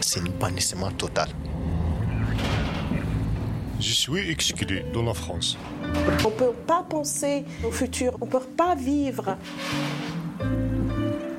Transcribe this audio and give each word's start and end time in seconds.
C'est 0.00 0.20
un 0.20 0.30
bannissement 0.38 0.90
total. 0.90 1.28
Je 3.80 3.92
suis 3.92 4.30
exclu 4.30 4.66
de 4.66 5.00
la 5.00 5.14
France. 5.14 5.56
On 6.24 6.28
ne 6.28 6.34
peut 6.34 6.52
pas 6.66 6.84
penser 6.88 7.44
au 7.66 7.70
futur, 7.70 8.16
on 8.20 8.26
ne 8.26 8.30
peut 8.30 8.38
pas 8.56 8.74
vivre. 8.74 9.36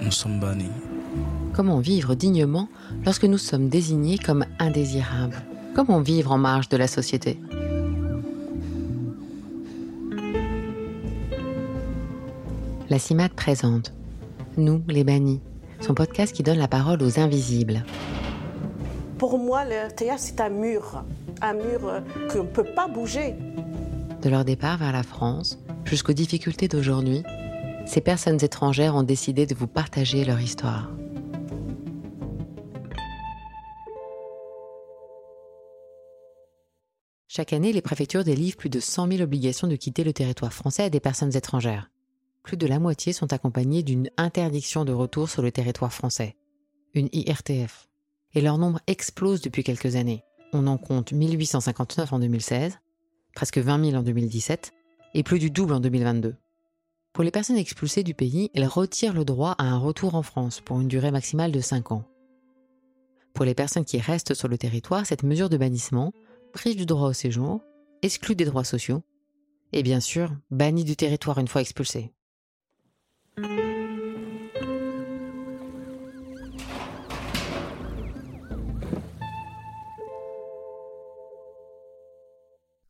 Nous 0.01 0.11
sommes 0.11 0.39
bannis. 0.39 0.71
Comment 1.53 1.79
vivre 1.79 2.15
dignement 2.15 2.67
lorsque 3.05 3.25
nous 3.25 3.37
sommes 3.37 3.69
désignés 3.69 4.17
comme 4.17 4.45
indésirables? 4.59 5.41
Comment 5.75 6.01
vivre 6.01 6.31
en 6.31 6.37
marge 6.37 6.69
de 6.69 6.77
la 6.77 6.87
société? 6.87 7.39
La 12.89 12.99
CIMAD 12.99 13.33
présente 13.33 13.93
Nous, 14.57 14.83
les 14.87 15.03
bannis, 15.03 15.39
son 15.83 15.93
podcast 15.93 16.33
qui 16.33 16.43
donne 16.43 16.57
la 16.57 16.67
parole 16.67 17.03
aux 17.03 17.19
invisibles. 17.19 17.83
Pour 19.17 19.37
moi, 19.37 19.65
le 19.65 19.93
théâtre, 19.93 20.21
c'est 20.21 20.41
un 20.41 20.49
mur, 20.49 21.03
un 21.41 21.53
mur 21.53 21.87
euh, 21.87 21.99
qu'on 22.31 22.43
ne 22.43 22.47
peut 22.47 22.63
pas 22.63 22.87
bouger. 22.87 23.35
De 24.21 24.29
leur 24.29 24.45
départ 24.45 24.77
vers 24.77 24.93
la 24.93 25.03
France 25.03 25.59
jusqu'aux 25.85 26.13
difficultés 26.13 26.67
d'aujourd'hui, 26.67 27.23
ces 27.85 28.01
personnes 28.01 28.43
étrangères 28.43 28.95
ont 28.95 29.03
décidé 29.03 29.45
de 29.45 29.53
vous 29.53 29.67
partager 29.67 30.23
leur 30.23 30.39
histoire. 30.39 30.89
Chaque 37.27 37.51
année, 37.51 37.73
les 37.73 37.81
préfectures 37.81 38.23
délivrent 38.23 38.57
plus 38.57 38.69
de 38.69 38.79
100 38.79 39.07
000 39.09 39.21
obligations 39.21 39.67
de 39.67 39.75
quitter 39.75 40.03
le 40.03 40.13
territoire 40.13 40.53
français 40.53 40.83
à 40.83 40.89
des 40.89 40.99
personnes 40.99 41.35
étrangères. 41.35 41.89
Plus 42.43 42.57
de 42.57 42.67
la 42.67 42.79
moitié 42.79 43.13
sont 43.13 43.31
accompagnées 43.31 43.83
d'une 43.83 44.09
interdiction 44.17 44.83
de 44.83 44.91
retour 44.91 45.29
sur 45.29 45.41
le 45.41 45.51
territoire 45.51 45.93
français, 45.93 46.35
une 46.93 47.09
IRTF. 47.13 47.89
Et 48.35 48.41
leur 48.41 48.57
nombre 48.57 48.81
explose 48.87 49.41
depuis 49.41 49.63
quelques 49.63 49.95
années. 49.95 50.23
On 50.51 50.67
en 50.67 50.77
compte 50.77 51.13
1859 51.13 52.11
en 52.11 52.19
2016, 52.19 52.79
presque 53.33 53.59
20 53.59 53.91
000 53.91 53.97
en 53.97 54.03
2017 54.03 54.71
et 55.13 55.23
plus 55.23 55.39
du 55.39 55.51
double 55.51 55.73
en 55.73 55.79
2022. 55.79 56.35
Pour 57.13 57.23
les 57.23 57.31
personnes 57.31 57.57
expulsées 57.57 58.03
du 58.03 58.13
pays, 58.13 58.49
elles 58.53 58.67
retirent 58.67 59.13
le 59.13 59.23
droit 59.23 59.51
à 59.57 59.63
un 59.63 59.77
retour 59.77 60.15
en 60.15 60.23
France 60.23 60.61
pour 60.61 60.81
une 60.81 60.87
durée 60.87 61.11
maximale 61.11 61.51
de 61.51 61.61
5 61.61 61.91
ans. 61.91 62.03
Pour 63.33 63.45
les 63.45 63.55
personnes 63.55 63.85
qui 63.85 63.99
restent 63.99 64.33
sur 64.33 64.47
le 64.47 64.57
territoire, 64.57 65.05
cette 65.05 65.23
mesure 65.23 65.49
de 65.49 65.57
bannissement 65.57 66.11
prive 66.53 66.75
du 66.75 66.85
droit 66.85 67.09
au 67.09 67.13
séjour, 67.13 67.61
exclut 68.01 68.35
des 68.35 68.45
droits 68.45 68.63
sociaux, 68.63 69.01
et 69.71 69.81
bien 69.81 69.99
sûr, 69.99 70.31
banni 70.51 70.83
du 70.83 70.95
territoire 70.95 71.39
une 71.39 71.47
fois 71.47 71.61
expulsé. 71.61 72.13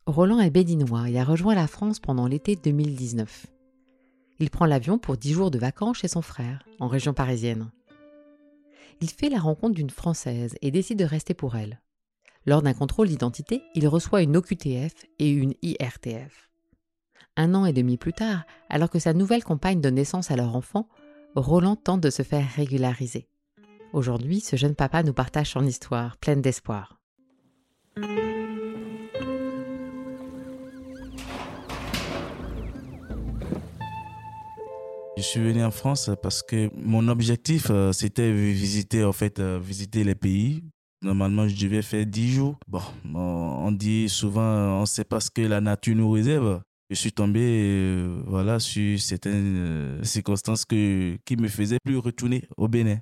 Roland 0.06 0.40
est 0.40 0.50
bédinois 0.50 1.08
et 1.08 1.18
a 1.18 1.24
rejoint 1.24 1.54
la 1.54 1.66
France 1.66 1.98
pendant 1.98 2.26
l'été 2.26 2.56
2019. 2.56 3.46
Il 4.38 4.50
prend 4.50 4.66
l'avion 4.66 4.98
pour 4.98 5.16
10 5.16 5.32
jours 5.32 5.50
de 5.50 5.58
vacances 5.58 5.98
chez 5.98 6.08
son 6.08 6.22
frère, 6.22 6.62
en 6.78 6.88
région 6.88 7.14
parisienne. 7.14 7.70
Il 9.00 9.10
fait 9.10 9.30
la 9.30 9.40
rencontre 9.40 9.74
d'une 9.74 9.90
Française 9.90 10.56
et 10.62 10.70
décide 10.70 10.98
de 10.98 11.04
rester 11.04 11.34
pour 11.34 11.56
elle. 11.56 11.80
Lors 12.46 12.62
d'un 12.62 12.74
contrôle 12.74 13.08
d'identité, 13.08 13.62
il 13.74 13.88
reçoit 13.88 14.22
une 14.22 14.36
OQTF 14.36 14.92
et 15.18 15.30
une 15.30 15.54
IRTF. 15.62 16.53
Un 17.36 17.54
an 17.56 17.66
et 17.66 17.72
demi 17.72 17.96
plus 17.96 18.12
tard, 18.12 18.44
alors 18.70 18.90
que 18.90 19.00
sa 19.00 19.12
nouvelle 19.12 19.42
compagne 19.42 19.80
donne 19.80 19.96
naissance 19.96 20.30
à 20.30 20.36
leur 20.36 20.54
enfant, 20.54 20.86
Roland 21.34 21.74
tente 21.74 22.00
de 22.00 22.10
se 22.10 22.22
faire 22.22 22.46
régulariser. 22.54 23.26
Aujourd'hui, 23.92 24.38
ce 24.38 24.54
jeune 24.54 24.76
papa 24.76 25.02
nous 25.02 25.12
partage 25.12 25.50
son 25.50 25.66
histoire, 25.66 26.16
pleine 26.16 26.40
d'espoir. 26.40 27.00
Je 35.16 35.22
suis 35.22 35.40
venu 35.40 35.64
en 35.64 35.72
France 35.72 36.10
parce 36.22 36.40
que 36.42 36.70
mon 36.76 37.08
objectif, 37.08 37.66
euh, 37.70 37.90
c'était 37.90 38.30
visiter, 38.32 39.02
en 39.02 39.12
fait, 39.12 39.40
euh, 39.40 39.58
visiter 39.60 40.04
les 40.04 40.14
pays. 40.14 40.62
Normalement, 41.02 41.48
je 41.48 41.56
devais 41.56 41.82
faire 41.82 42.06
10 42.06 42.32
jours. 42.32 42.58
Bon, 42.68 42.82
on 43.12 43.72
dit 43.72 44.08
souvent, 44.08 44.78
on 44.78 44.80
ne 44.82 44.86
sait 44.86 45.04
pas 45.04 45.18
ce 45.18 45.30
que 45.30 45.42
la 45.42 45.60
nature 45.60 45.96
nous 45.96 46.10
réserve. 46.10 46.60
Je 46.90 46.94
suis 46.96 47.12
tombé 47.12 47.40
euh, 47.42 48.22
voilà, 48.26 48.60
sur 48.60 48.98
certaines 49.00 50.02
circonstances 50.04 50.64
que, 50.64 51.16
qui 51.24 51.36
me 51.36 51.48
faisaient 51.48 51.78
plus 51.82 51.96
retourner 51.96 52.44
au 52.56 52.68
Bénin. 52.68 52.98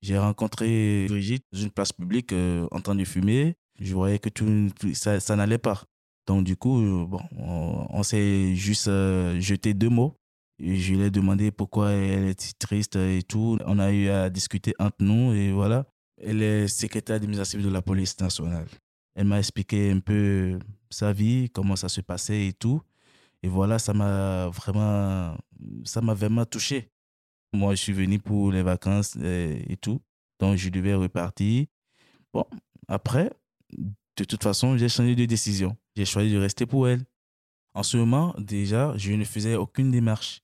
J'ai 0.00 0.16
rencontré 0.16 1.06
Brigitte 1.08 1.44
dans 1.52 1.60
une 1.60 1.70
place 1.70 1.92
publique 1.92 2.32
en 2.32 2.80
train 2.80 2.94
de 2.94 3.04
fumer. 3.04 3.56
Je 3.80 3.94
voyais 3.94 4.18
que 4.18 4.28
tout, 4.28 4.70
ça, 4.94 5.36
n'allait 5.36 5.58
pas. 5.58 5.82
Donc, 6.26 6.44
du 6.44 6.56
coup, 6.56 7.06
bon, 7.06 7.20
on, 7.36 8.02
s'est 8.02 8.54
juste 8.54 8.88
jeté 9.40 9.74
deux 9.74 9.88
mots 9.88 10.18
je 10.60 10.94
lui 10.94 11.02
ai 11.02 11.10
demandé 11.10 11.50
pourquoi 11.50 11.92
elle 11.92 12.28
était 12.28 12.52
triste 12.58 12.96
et 12.96 13.22
tout. 13.22 13.58
On 13.64 13.78
a 13.78 13.92
eu 13.92 14.08
à 14.08 14.28
discuter 14.28 14.74
entre 14.78 14.96
nous 15.00 15.32
et 15.32 15.52
voilà. 15.52 15.86
Elle 16.20 16.42
est 16.42 16.68
secrétaire 16.68 17.16
administrative 17.16 17.62
de 17.62 17.68
la 17.68 17.80
police 17.82 18.18
nationale. 18.20 18.66
Elle 19.14 19.26
m'a 19.26 19.38
expliqué 19.38 19.90
un 19.90 20.00
peu 20.00 20.58
sa 20.90 21.12
vie, 21.12 21.48
comment 21.50 21.76
ça 21.76 21.88
se 21.88 22.00
passait 22.00 22.46
et 22.46 22.52
tout. 22.52 22.82
Et 23.42 23.48
voilà, 23.48 23.78
ça 23.78 23.94
m'a 23.94 24.48
vraiment, 24.48 25.36
ça 25.84 26.00
m'a 26.00 26.14
vraiment 26.14 26.44
touché. 26.44 26.90
Moi, 27.52 27.74
je 27.74 27.82
suis 27.82 27.92
venu 27.92 28.18
pour 28.18 28.52
les 28.52 28.62
vacances 28.62 29.16
et, 29.16 29.76
tout. 29.80 30.00
Donc, 30.38 30.56
je 30.56 30.68
devais 30.68 30.94
repartir. 30.94 31.66
Bon, 32.32 32.44
après, 32.88 33.30
de 33.72 34.24
toute 34.24 34.42
façon, 34.42 34.76
j'ai 34.76 34.88
changé 34.88 35.14
de 35.14 35.24
décision. 35.24 35.76
J'ai 35.96 36.04
choisi 36.04 36.32
de 36.32 36.38
rester 36.38 36.66
pour 36.66 36.88
elle. 36.88 37.04
En 37.74 37.82
ce 37.82 37.96
moment, 37.96 38.34
déjà, 38.38 38.92
je 38.96 39.12
ne 39.12 39.24
faisais 39.24 39.54
aucune 39.54 39.90
démarche. 39.90 40.42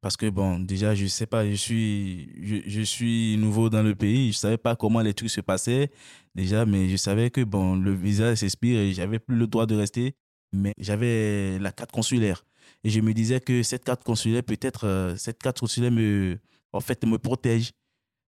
Parce 0.00 0.16
que, 0.16 0.28
bon, 0.30 0.60
déjà, 0.60 0.94
je 0.94 1.06
sais 1.06 1.26
pas, 1.26 1.48
je 1.48 1.54
suis, 1.54 2.30
je, 2.68 2.82
suis 2.82 3.36
nouveau 3.38 3.70
dans 3.70 3.82
le 3.82 3.94
pays. 3.94 4.30
Je 4.32 4.36
savais 4.36 4.58
pas 4.58 4.76
comment 4.76 5.00
les 5.00 5.14
trucs 5.14 5.30
se 5.30 5.40
passaient, 5.40 5.90
déjà, 6.34 6.64
mais 6.66 6.88
je 6.88 6.96
savais 6.96 7.30
que, 7.30 7.40
bon, 7.40 7.76
le 7.76 7.92
visa 7.92 8.36
s'expire 8.36 8.78
et 8.78 8.92
j'avais 8.92 9.18
plus 9.18 9.36
le 9.36 9.46
droit 9.46 9.66
de 9.66 9.74
rester. 9.74 10.14
Mais 10.52 10.72
j'avais 10.78 11.58
la 11.58 11.72
carte 11.72 11.92
consulaire. 11.92 12.44
Et 12.84 12.90
je 12.90 13.00
me 13.00 13.12
disais 13.12 13.40
que 13.40 13.62
cette 13.62 13.84
carte 13.84 14.04
consulaire, 14.04 14.42
peut-être, 14.42 14.86
euh, 14.86 15.16
cette 15.16 15.42
carte 15.42 15.60
consulaire 15.60 15.90
me, 15.90 16.38
en 16.72 16.80
fait, 16.80 17.04
me 17.04 17.18
protège. 17.18 17.72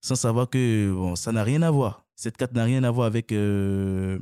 Sans 0.01 0.15
savoir 0.15 0.49
que, 0.49 0.91
bon, 0.93 1.15
ça 1.15 1.31
n'a 1.31 1.43
rien 1.43 1.61
à 1.61 1.71
voir. 1.71 2.05
Cette 2.15 2.37
carte 2.37 2.53
n'a 2.53 2.63
rien 2.63 2.83
à 2.83 2.91
voir 2.91 3.07
avec, 3.07 3.31
euh, 3.31 4.19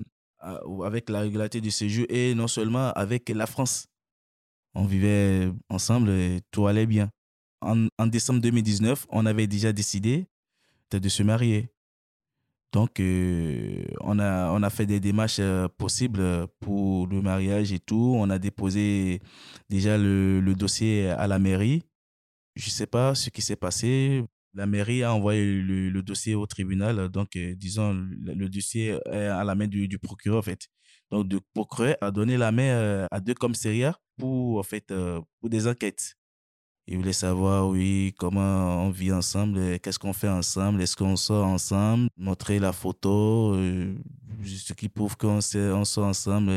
avec 0.84 1.10
la 1.10 1.22
régularité 1.22 1.62
du 1.62 1.72
séjour 1.72 2.06
et 2.10 2.34
non 2.36 2.48
seulement 2.48 2.92
avec 2.94 3.30
la 3.30 3.46
France. 3.46 3.88
On 4.74 4.86
vivait 4.86 5.52
ensemble 5.70 6.10
et 6.10 6.42
tout 6.52 6.68
allait 6.68 6.86
bien 6.86 7.10
en, 7.62 8.08
décembre 8.08 8.42
2019, 8.42 9.08
on 9.10 9.26
avait 9.26 9.48
déjà 9.48 9.74
décidé 9.74 10.28
de, 10.92 11.10
se 11.10 11.24
marier. 11.24 11.70
Donc, 12.74 13.00
euh, 13.00 13.86
on, 14.02 14.20
a, 14.20 14.70
fait 14.70 14.86
des 14.86 15.00
démarches 15.00 15.40
euh, 15.40 15.68
possibles 15.68 16.48
pour 16.60 17.08
le 17.08 17.22
mariage 17.22 17.72
et 17.72 17.80
tout. 17.80 18.14
On 18.18 18.30
a 18.30 18.40
déposé 18.40 19.22
déjà 19.70 19.98
le, 19.98 20.54
dossier 20.54 21.10
à 21.10 21.28
la 21.28 21.40
mairie. 21.40 21.84
Je 22.56 22.68
ne 22.68 22.72
sais 22.72 22.88
pas 22.88 23.16
ce 23.16 23.30
qui 23.30 23.42
s'est 23.42 23.56
passé. 23.56 24.24
La 24.54 24.66
mairie 24.66 25.04
a 25.04 25.14
envoyé 25.14 25.62
le, 25.62 26.02
dossier 26.02 26.36
au 26.36 26.46
tribunal. 26.46 27.10
Donc, 27.10 27.36
euh, 27.38 27.56
disons, 27.56 27.94
le, 27.94 28.50
dossier 28.50 28.98
est 29.06 29.28
à 29.28 29.44
la 29.44 29.56
main 29.56 29.68
du, 29.68 29.98
procureur, 30.00 30.40
en 30.40 30.44
fait. 30.44 30.68
Donc, 31.10 31.32
le 31.32 31.40
procureur 31.54 31.96
a 32.02 32.12
donné 32.12 32.38
la 32.38 32.52
main 32.52 33.08
à 33.10 33.20
deux 33.22 33.34
commissariats 33.34 33.98
pour 34.18 34.66
des 35.44 35.68
enquêtes. 35.68 36.18
Il 36.88 36.98
voulait 36.98 37.14
savoir, 37.14 37.68
oui, 37.68 38.14
comment 38.18 38.86
on 38.86 38.90
vit 38.90 39.12
ensemble, 39.12 39.80
qu'est-ce 39.80 40.00
qu'on 40.00 40.14
fait 40.14 40.30
ensemble, 40.30 40.82
est-ce 40.82 40.96
qu'on 40.96 41.18
sort 41.18 41.46
ensemble, 41.46 42.10
montrer 42.18 42.60
la 42.60 42.72
photo, 42.72 43.54
euh, 43.56 43.94
ce 44.46 44.72
qui 44.74 44.88
prouve 44.88 45.18
qu'on 45.18 45.40
on 45.40 45.86
sort 45.86 46.06
ensemble, 46.06 46.52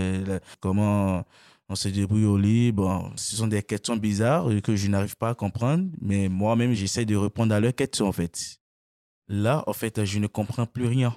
comment 0.60 1.24
on 1.68 1.74
se 1.74 1.88
débrouille 1.88 2.26
au 2.26 2.36
lit. 2.36 2.72
Bon, 2.72 3.10
ce 3.16 3.36
sont 3.36 3.46
des 3.46 3.62
questions 3.62 3.96
bizarres 3.96 4.48
que 4.62 4.76
je 4.76 4.88
n'arrive 4.88 5.16
pas 5.16 5.30
à 5.30 5.34
comprendre, 5.34 5.88
mais 6.00 6.28
moi-même, 6.28 6.74
j'essaie 6.74 7.04
de 7.04 7.16
répondre 7.16 7.54
à 7.54 7.60
leurs 7.60 7.74
questions, 7.74 8.08
en 8.08 8.12
fait. 8.12 8.58
Là, 9.28 9.64
en 9.66 9.72
fait, 9.72 10.04
je 10.04 10.18
ne 10.18 10.26
comprends 10.26 10.66
plus 10.66 10.86
rien 10.86 11.16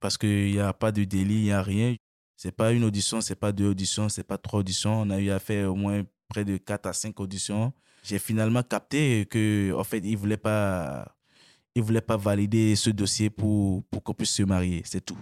parce 0.00 0.16
qu'il 0.16 0.52
n'y 0.52 0.60
a 0.60 0.72
pas 0.72 0.92
de 0.92 1.04
délit, 1.04 1.34
il 1.34 1.42
n'y 1.44 1.52
a 1.52 1.62
rien. 1.62 1.96
C'est 2.36 2.52
pas 2.52 2.72
une 2.72 2.84
audition, 2.84 3.20
c'est 3.20 3.34
pas 3.34 3.50
deux 3.50 3.70
auditions, 3.70 4.08
c'est 4.08 4.22
pas 4.22 4.38
trois 4.38 4.60
auditions. 4.60 5.00
On 5.00 5.10
a 5.10 5.18
eu 5.18 5.30
à 5.30 5.40
faire 5.40 5.72
au 5.72 5.74
moins 5.74 6.04
près 6.28 6.44
de 6.44 6.56
quatre 6.56 6.86
à 6.86 6.92
cinq 6.92 7.18
auditions 7.18 7.72
j'ai 8.02 8.18
finalement 8.18 8.62
capté 8.62 9.26
que 9.26 9.72
en 9.74 9.84
fait, 9.84 10.00
il 10.04 10.16
voulait 10.16 10.36
pas 10.36 11.14
il 11.74 11.82
voulait 11.82 12.00
pas 12.00 12.16
valider 12.16 12.76
ce 12.76 12.90
dossier 12.90 13.30
pour 13.30 13.84
pour 13.90 14.02
qu'on 14.02 14.14
puisse 14.14 14.34
se 14.34 14.42
marier, 14.42 14.82
c'est 14.84 15.04
tout. 15.04 15.18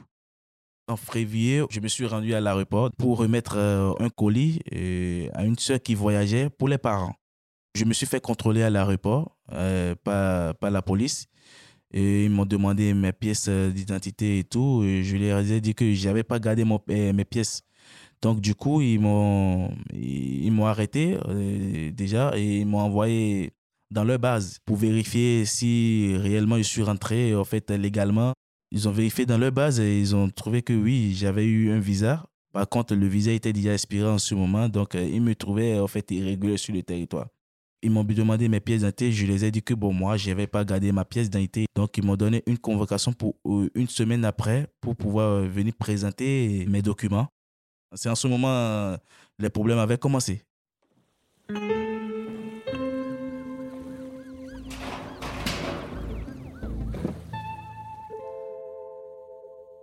En 0.88 0.96
février, 0.96 1.64
je 1.68 1.80
me 1.80 1.88
suis 1.88 2.06
rendu 2.06 2.32
à 2.32 2.40
l'aéroport 2.40 2.92
pour 2.96 3.18
remettre 3.18 3.56
euh, 3.56 3.92
un 3.98 4.08
colis 4.08 4.60
euh, 4.72 5.28
à 5.34 5.44
une 5.44 5.58
soeur 5.58 5.82
qui 5.82 5.96
voyageait 5.96 6.48
pour 6.48 6.68
les 6.68 6.78
parents. 6.78 7.16
Je 7.74 7.84
me 7.84 7.92
suis 7.92 8.06
fait 8.06 8.20
contrôler 8.20 8.62
à 8.62 8.70
l'aéroport 8.70 9.36
euh, 9.52 9.96
par, 10.04 10.54
la 10.70 10.82
police. 10.82 11.26
Et 11.92 12.26
ils 12.26 12.30
m'ont 12.30 12.46
demandé 12.46 12.94
mes 12.94 13.12
pièces 13.12 13.48
d'identité 13.48 14.38
et 14.38 14.44
tout. 14.44 14.82
Je 14.84 15.16
leur 15.16 15.40
ai 15.40 15.60
dit 15.60 15.74
que 15.74 15.92
j'avais 15.92 16.22
pas 16.22 16.38
gardé 16.38 16.62
mon, 16.64 16.80
mes 16.86 17.24
pièces. 17.24 17.62
Donc, 18.26 18.40
du 18.40 18.56
coup, 18.56 18.80
ils 18.80 18.98
m'ont, 18.98 19.70
ils 19.94 20.50
m'ont 20.50 20.66
arrêté 20.66 21.16
déjà 21.92 22.36
et 22.36 22.58
ils 22.58 22.66
m'ont 22.66 22.80
envoyé 22.80 23.52
dans 23.92 24.02
leur 24.02 24.18
base 24.18 24.58
pour 24.64 24.78
vérifier 24.78 25.44
si 25.44 26.16
réellement 26.16 26.56
je 26.56 26.64
suis 26.64 26.82
rentré 26.82 27.36
en 27.36 27.44
fait 27.44 27.70
légalement. 27.70 28.32
Ils 28.72 28.88
ont 28.88 28.90
vérifié 28.90 29.26
dans 29.26 29.38
leur 29.38 29.52
base 29.52 29.78
et 29.78 30.00
ils 30.00 30.16
ont 30.16 30.28
trouvé 30.28 30.62
que 30.62 30.72
oui, 30.72 31.14
j'avais 31.14 31.44
eu 31.44 31.70
un 31.70 31.78
visa. 31.78 32.24
Par 32.52 32.68
contre, 32.68 32.96
le 32.96 33.06
visa 33.06 33.30
était 33.30 33.52
déjà 33.52 33.74
expiré 33.74 34.08
en 34.08 34.18
ce 34.18 34.34
moment, 34.34 34.68
donc 34.68 34.96
euh, 34.96 35.08
ils 35.08 35.22
me 35.22 35.36
trouvaient 35.36 35.78
en 35.78 35.86
fait 35.86 36.10
irrégulier 36.10 36.56
sur 36.56 36.74
le 36.74 36.82
territoire. 36.82 37.28
Ils 37.80 37.92
m'ont 37.92 38.02
demandé 38.02 38.48
mes 38.48 38.58
pièces 38.58 38.80
d'identité. 38.80 39.12
Je 39.12 39.24
les 39.24 39.44
ai 39.44 39.52
dit 39.52 39.62
que 39.62 39.72
bon, 39.72 39.92
moi, 39.92 40.16
je 40.16 40.30
n'avais 40.30 40.48
pas 40.48 40.64
gardé 40.64 40.90
ma 40.90 41.04
pièce 41.04 41.30
d'identité. 41.30 41.66
Donc, 41.76 41.96
ils 41.96 42.04
m'ont 42.04 42.16
donné 42.16 42.42
une 42.48 42.58
convocation 42.58 43.12
pour 43.12 43.36
euh, 43.46 43.70
une 43.76 43.86
semaine 43.86 44.24
après 44.24 44.66
pour 44.80 44.96
pouvoir 44.96 45.30
euh, 45.30 45.46
venir 45.46 45.74
présenter 45.78 46.66
mes 46.68 46.82
documents. 46.82 47.28
C'est 47.94 48.08
en 48.08 48.14
ce 48.14 48.26
moment 48.26 48.96
les 49.38 49.50
problèmes 49.50 49.78
avaient 49.78 49.98
commencé. 49.98 50.42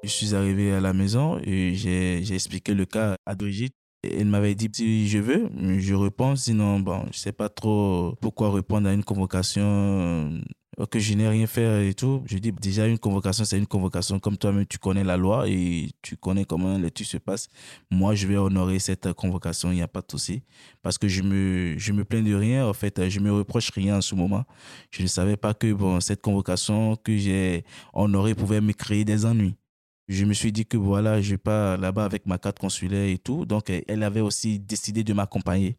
Je 0.03 0.09
suis 0.09 0.35
arrivé 0.35 0.73
à 0.73 0.81
la 0.81 0.91
maison 0.91 1.39
et 1.44 1.73
j'ai 1.75 2.33
expliqué 2.33 2.73
le 2.73 2.85
cas 2.85 3.15
à 3.25 3.35
Brigitte. 3.35 3.75
Elle 4.03 4.27
m'avait 4.27 4.55
dit 4.55 4.69
si 4.73 5.07
je 5.07 5.19
veux, 5.19 5.50
je 5.79 5.94
réponds. 5.95 6.35
Sinon, 6.35 6.79
bon, 6.79 7.05
je 7.11 7.17
sais 7.17 7.31
pas 7.31 7.47
trop 7.47 8.15
pourquoi 8.19 8.51
répondre 8.53 8.89
à 8.89 8.94
une 8.94 9.03
convocation 9.03 9.63
euh, 9.63 10.85
que 10.89 11.00
je 11.00 11.13
n'ai 11.13 11.27
rien 11.27 11.47
fait 11.47 11.88
et 11.88 11.94
tout. 11.94 12.21
Je 12.25 12.38
dis 12.38 12.51
déjà 12.51 12.85
une 12.85 13.00
convocation, 13.00 13.45
c'est 13.45 13.57
une 13.57 13.67
convocation. 13.67 14.19
Comme 14.19 14.38
toi-même, 14.38 14.65
tu 14.65 14.77
connais 14.77 15.05
la 15.05 15.15
loi 15.15 15.47
et 15.47 15.91
tu 16.01 16.17
connais 16.17 16.44
comment 16.44 16.77
l'étude 16.77 17.05
se 17.05 17.17
passe. 17.17 17.47
Moi, 17.89 18.13
je 18.13 18.27
vais 18.27 18.35
honorer 18.35 18.79
cette 18.79 19.13
convocation. 19.13 19.71
Il 19.71 19.75
n'y 19.75 19.81
a 19.81 19.88
pas 19.88 20.01
de 20.01 20.11
souci 20.11 20.44
parce 20.81 20.97
que 20.97 21.07
je 21.07 21.21
me 21.21 21.75
je 21.77 21.94
me 21.94 22.03
plains 22.03 22.23
de 22.23 22.33
rien. 22.35 22.67
En 22.67 22.73
fait, 22.73 23.09
je 23.09 23.19
me 23.21 23.31
reproche 23.31 23.69
rien 23.71 23.97
en 23.97 24.01
ce 24.01 24.15
moment. 24.15 24.44
Je 24.91 25.01
ne 25.01 25.07
savais 25.07 25.38
pas 25.38 25.53
que 25.53 25.71
bon 25.71 26.01
cette 26.01 26.21
convocation 26.21 26.97
que 26.97 27.15
j'ai 27.15 27.63
honorée 27.94 28.35
pouvait 28.35 28.61
me 28.61 28.73
créer 28.73 29.05
des 29.05 29.25
ennuis 29.25 29.55
je 30.07 30.25
me 30.25 30.33
suis 30.33 30.51
dit 30.51 30.65
que 30.65 30.77
voilà, 30.77 31.21
je 31.21 31.35
pas 31.35 31.77
là-bas 31.77 32.05
avec 32.05 32.25
ma 32.25 32.38
carte 32.38 32.59
consulaire 32.59 33.07
et 33.07 33.17
tout. 33.17 33.45
Donc, 33.45 33.69
elle 33.69 34.03
avait 34.03 34.21
aussi 34.21 34.59
décidé 34.59 35.03
de 35.03 35.13
m'accompagner. 35.13 35.77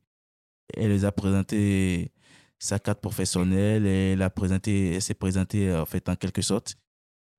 Elle 0.74 0.90
les 0.90 1.04
a 1.04 1.12
présenté 1.12 2.12
sa 2.58 2.78
carte 2.78 3.00
professionnelle 3.00 3.86
elle 3.86 4.22
a 4.22 4.30
présenté, 4.30 4.94
elle 4.94 5.02
s'est 5.02 5.14
présentée 5.14 5.72
en 5.74 5.86
fait 5.86 6.08
en 6.08 6.16
quelque 6.16 6.42
sorte. 6.42 6.76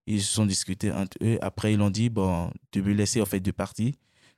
Ils 0.08 0.22
se 0.22 0.32
sont 0.34 0.46
discutés 0.46 0.92
entre 0.92 1.18
eux. 1.24 1.40
Après, 1.42 1.74
ils 1.74 1.82
ont 1.82 1.90
dit 1.90 2.10
bon, 2.10 2.52
de 2.74 2.82
me 2.82 2.94
laisser 2.94 3.22
en 3.22 3.26
fait 3.26 3.40
de 3.40 3.52
partir, 3.52 3.94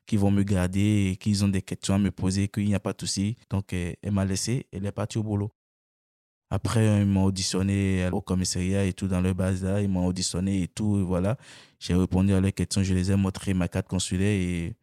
qu'ils 0.06 0.18
vont 0.18 0.30
me 0.30 0.42
garder 0.42 1.10
et 1.12 1.16
qu'ils 1.16 1.44
ont 1.44 1.48
des 1.48 1.62
questions 1.62 1.94
à 1.94 1.98
me 1.98 2.10
poser, 2.10 2.48
qu'il 2.48 2.64
n'y 2.64 2.74
a 2.74 2.80
pas 2.80 2.94
de 2.94 3.00
souci. 3.00 3.36
Donc, 3.50 3.72
elle 3.74 3.96
m'a 4.12 4.24
laissé, 4.24 4.66
elle 4.72 4.86
est 4.86 4.92
partie 4.92 5.18
au 5.18 5.22
boulot. 5.22 5.52
Après, 6.50 7.00
ils 7.02 7.06
m'ont 7.06 7.24
auditionné 7.24 8.08
au 8.10 8.20
commissariat 8.22 8.84
et 8.84 8.92
tout 8.92 9.06
dans 9.06 9.22
base 9.34 9.62
là. 9.64 9.82
Ils 9.82 9.88
m'ont 9.88 10.06
auditionné 10.06 10.62
et 10.62 10.68
tout. 10.68 11.06
voilà. 11.06 11.36
J'ai 11.78 11.94
répondu 11.94 12.32
à 12.32 12.40
leurs 12.40 12.54
questions. 12.54 12.82
Je 12.82 12.94
les 12.94 13.10
ai 13.10 13.16
montré 13.16 13.54
ma 13.54 13.68
carte 13.68 13.88
consulaire 13.88 14.28
et 14.28 14.74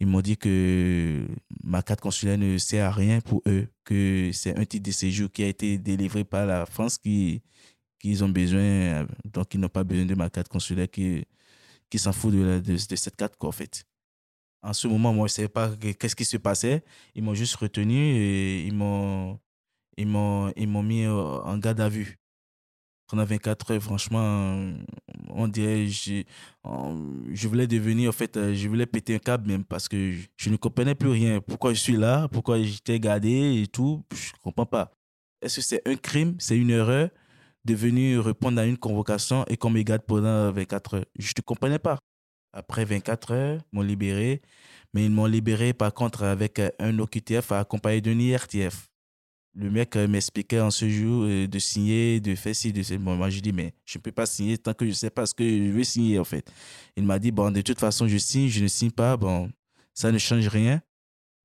ils 0.00 0.06
m'ont 0.06 0.20
dit 0.20 0.36
que 0.36 1.26
ma 1.62 1.82
carte 1.82 2.00
consulaire 2.00 2.38
ne 2.38 2.58
sert 2.58 2.86
à 2.86 2.90
rien 2.90 3.20
pour 3.20 3.42
eux, 3.46 3.68
que 3.84 4.30
c'est 4.32 4.58
un 4.58 4.64
titre 4.64 4.84
de 4.86 4.92
séjour 4.92 5.30
qui 5.32 5.42
a 5.42 5.46
été 5.48 5.78
délivré 5.78 6.24
par 6.24 6.46
la 6.46 6.66
France 6.66 6.98
qui 6.98 7.42
qu'ils 7.98 8.22
ont 8.24 8.28
besoin, 8.28 9.06
donc 9.24 9.54
ils 9.54 9.60
n'ont 9.60 9.68
pas 9.68 9.84
besoin 9.84 10.04
de 10.04 10.14
ma 10.14 10.30
carte 10.30 10.48
consulaire, 10.48 10.88
qui, 10.90 11.26
s'en 11.96 12.12
fout 12.12 12.32
de, 12.32 12.60
de, 12.60 12.76
cette 12.76 13.16
carte, 13.16 13.36
quoi, 13.36 13.48
en 13.48 13.52
fait. 13.52 13.84
En 14.62 14.72
ce 14.72 14.86
moment, 14.86 15.12
moi, 15.12 15.28
je 15.28 15.32
ne 15.32 15.36
savais 15.36 15.48
pas 15.48 15.74
qu'est-ce 15.76 16.16
qui 16.16 16.24
se 16.24 16.36
passait. 16.36 16.84
Ils 17.14 17.22
m'ont 17.22 17.34
juste 17.34 17.54
retenu 17.56 17.96
et 17.96 18.66
ils 18.66 18.74
m'ont 18.74 19.38
ils 19.96 20.06
m'ont, 20.06 20.52
ils 20.56 20.68
m'ont 20.68 20.82
mis 20.82 21.04
euh, 21.04 21.12
en 21.12 21.58
garde 21.58 21.80
à 21.80 21.88
vue. 21.88 22.18
Pendant 23.08 23.24
24 23.24 23.70
heures, 23.70 23.82
franchement, 23.82 24.74
on 25.28 25.46
dirait, 25.46 25.86
je, 25.86 26.24
je 27.32 27.48
voulais 27.48 27.68
devenir, 27.68 28.08
en 28.08 28.12
fait, 28.12 28.36
euh, 28.36 28.52
je 28.52 28.68
voulais 28.68 28.86
péter 28.86 29.14
un 29.14 29.18
câble 29.18 29.48
même 29.48 29.64
parce 29.64 29.88
que 29.88 30.12
je, 30.36 30.50
ne 30.50 30.56
comprenais 30.56 30.96
plus 30.96 31.10
rien. 31.10 31.40
Pourquoi 31.40 31.72
je 31.72 31.80
suis 31.80 31.96
là, 31.96 32.26
pourquoi 32.28 32.60
j'étais 32.62 32.98
gardé 32.98 33.62
et 33.62 33.66
tout, 33.68 34.04
je 34.12 34.32
ne 34.32 34.38
comprends 34.42 34.66
pas. 34.66 34.92
Est-ce 35.40 35.56
que 35.56 35.62
c'est 35.62 35.88
un 35.88 35.94
crime, 35.94 36.34
c'est 36.40 36.58
une 36.58 36.70
erreur 36.70 37.10
de 37.64 37.74
venir 37.74 38.24
répondre 38.24 38.60
à 38.60 38.66
une 38.66 38.78
convocation 38.78 39.44
et 39.46 39.56
qu'on 39.56 39.70
me 39.70 39.82
garde 39.82 40.02
pendant 40.02 40.50
24 40.50 40.94
heures? 40.94 41.04
Je 41.16 41.32
ne 41.36 41.42
comprenais 41.42 41.78
pas. 41.78 41.98
Après 42.52 42.84
24 42.84 43.32
heures, 43.32 43.60
ils 43.72 43.76
m'ont 43.76 43.82
libéré, 43.82 44.42
mais 44.94 45.04
ils 45.04 45.10
m'ont 45.10 45.26
libéré 45.26 45.74
par 45.74 45.94
contre 45.94 46.24
avec 46.24 46.60
un 46.80 46.98
OQTF 46.98 47.52
accompagné 47.52 48.00
d'un 48.00 48.18
IRTF 48.18 48.88
le 49.56 49.70
mec 49.70 49.96
m'expliquait 49.96 50.60
en 50.60 50.70
ce 50.70 50.88
jour 50.88 51.24
euh, 51.24 51.46
de 51.46 51.58
signer, 51.58 52.20
de 52.20 52.34
faire 52.34 52.54
ci, 52.54 52.72
de 52.72 52.82
ça. 52.82 52.96
Bon, 52.98 53.16
moi, 53.16 53.30
je 53.30 53.40
dis, 53.40 53.52
mais 53.52 53.72
je 53.86 53.98
ne 53.98 54.02
peux 54.02 54.12
pas 54.12 54.26
signer 54.26 54.58
tant 54.58 54.74
que 54.74 54.84
je 54.84 54.90
ne 54.90 54.94
sais 54.94 55.10
pas 55.10 55.24
ce 55.24 55.34
que 55.34 55.44
je 55.44 55.70
veux 55.70 55.84
signer, 55.84 56.18
en 56.18 56.24
fait. 56.24 56.46
Il 56.96 57.04
m'a 57.04 57.18
dit, 57.18 57.30
bon, 57.30 57.50
de 57.50 57.62
toute 57.62 57.80
façon, 57.80 58.06
je 58.06 58.18
signe, 58.18 58.48
je 58.48 58.62
ne 58.62 58.68
signe 58.68 58.90
pas, 58.90 59.16
bon, 59.16 59.50
ça 59.94 60.12
ne 60.12 60.18
change 60.18 60.46
rien. 60.48 60.82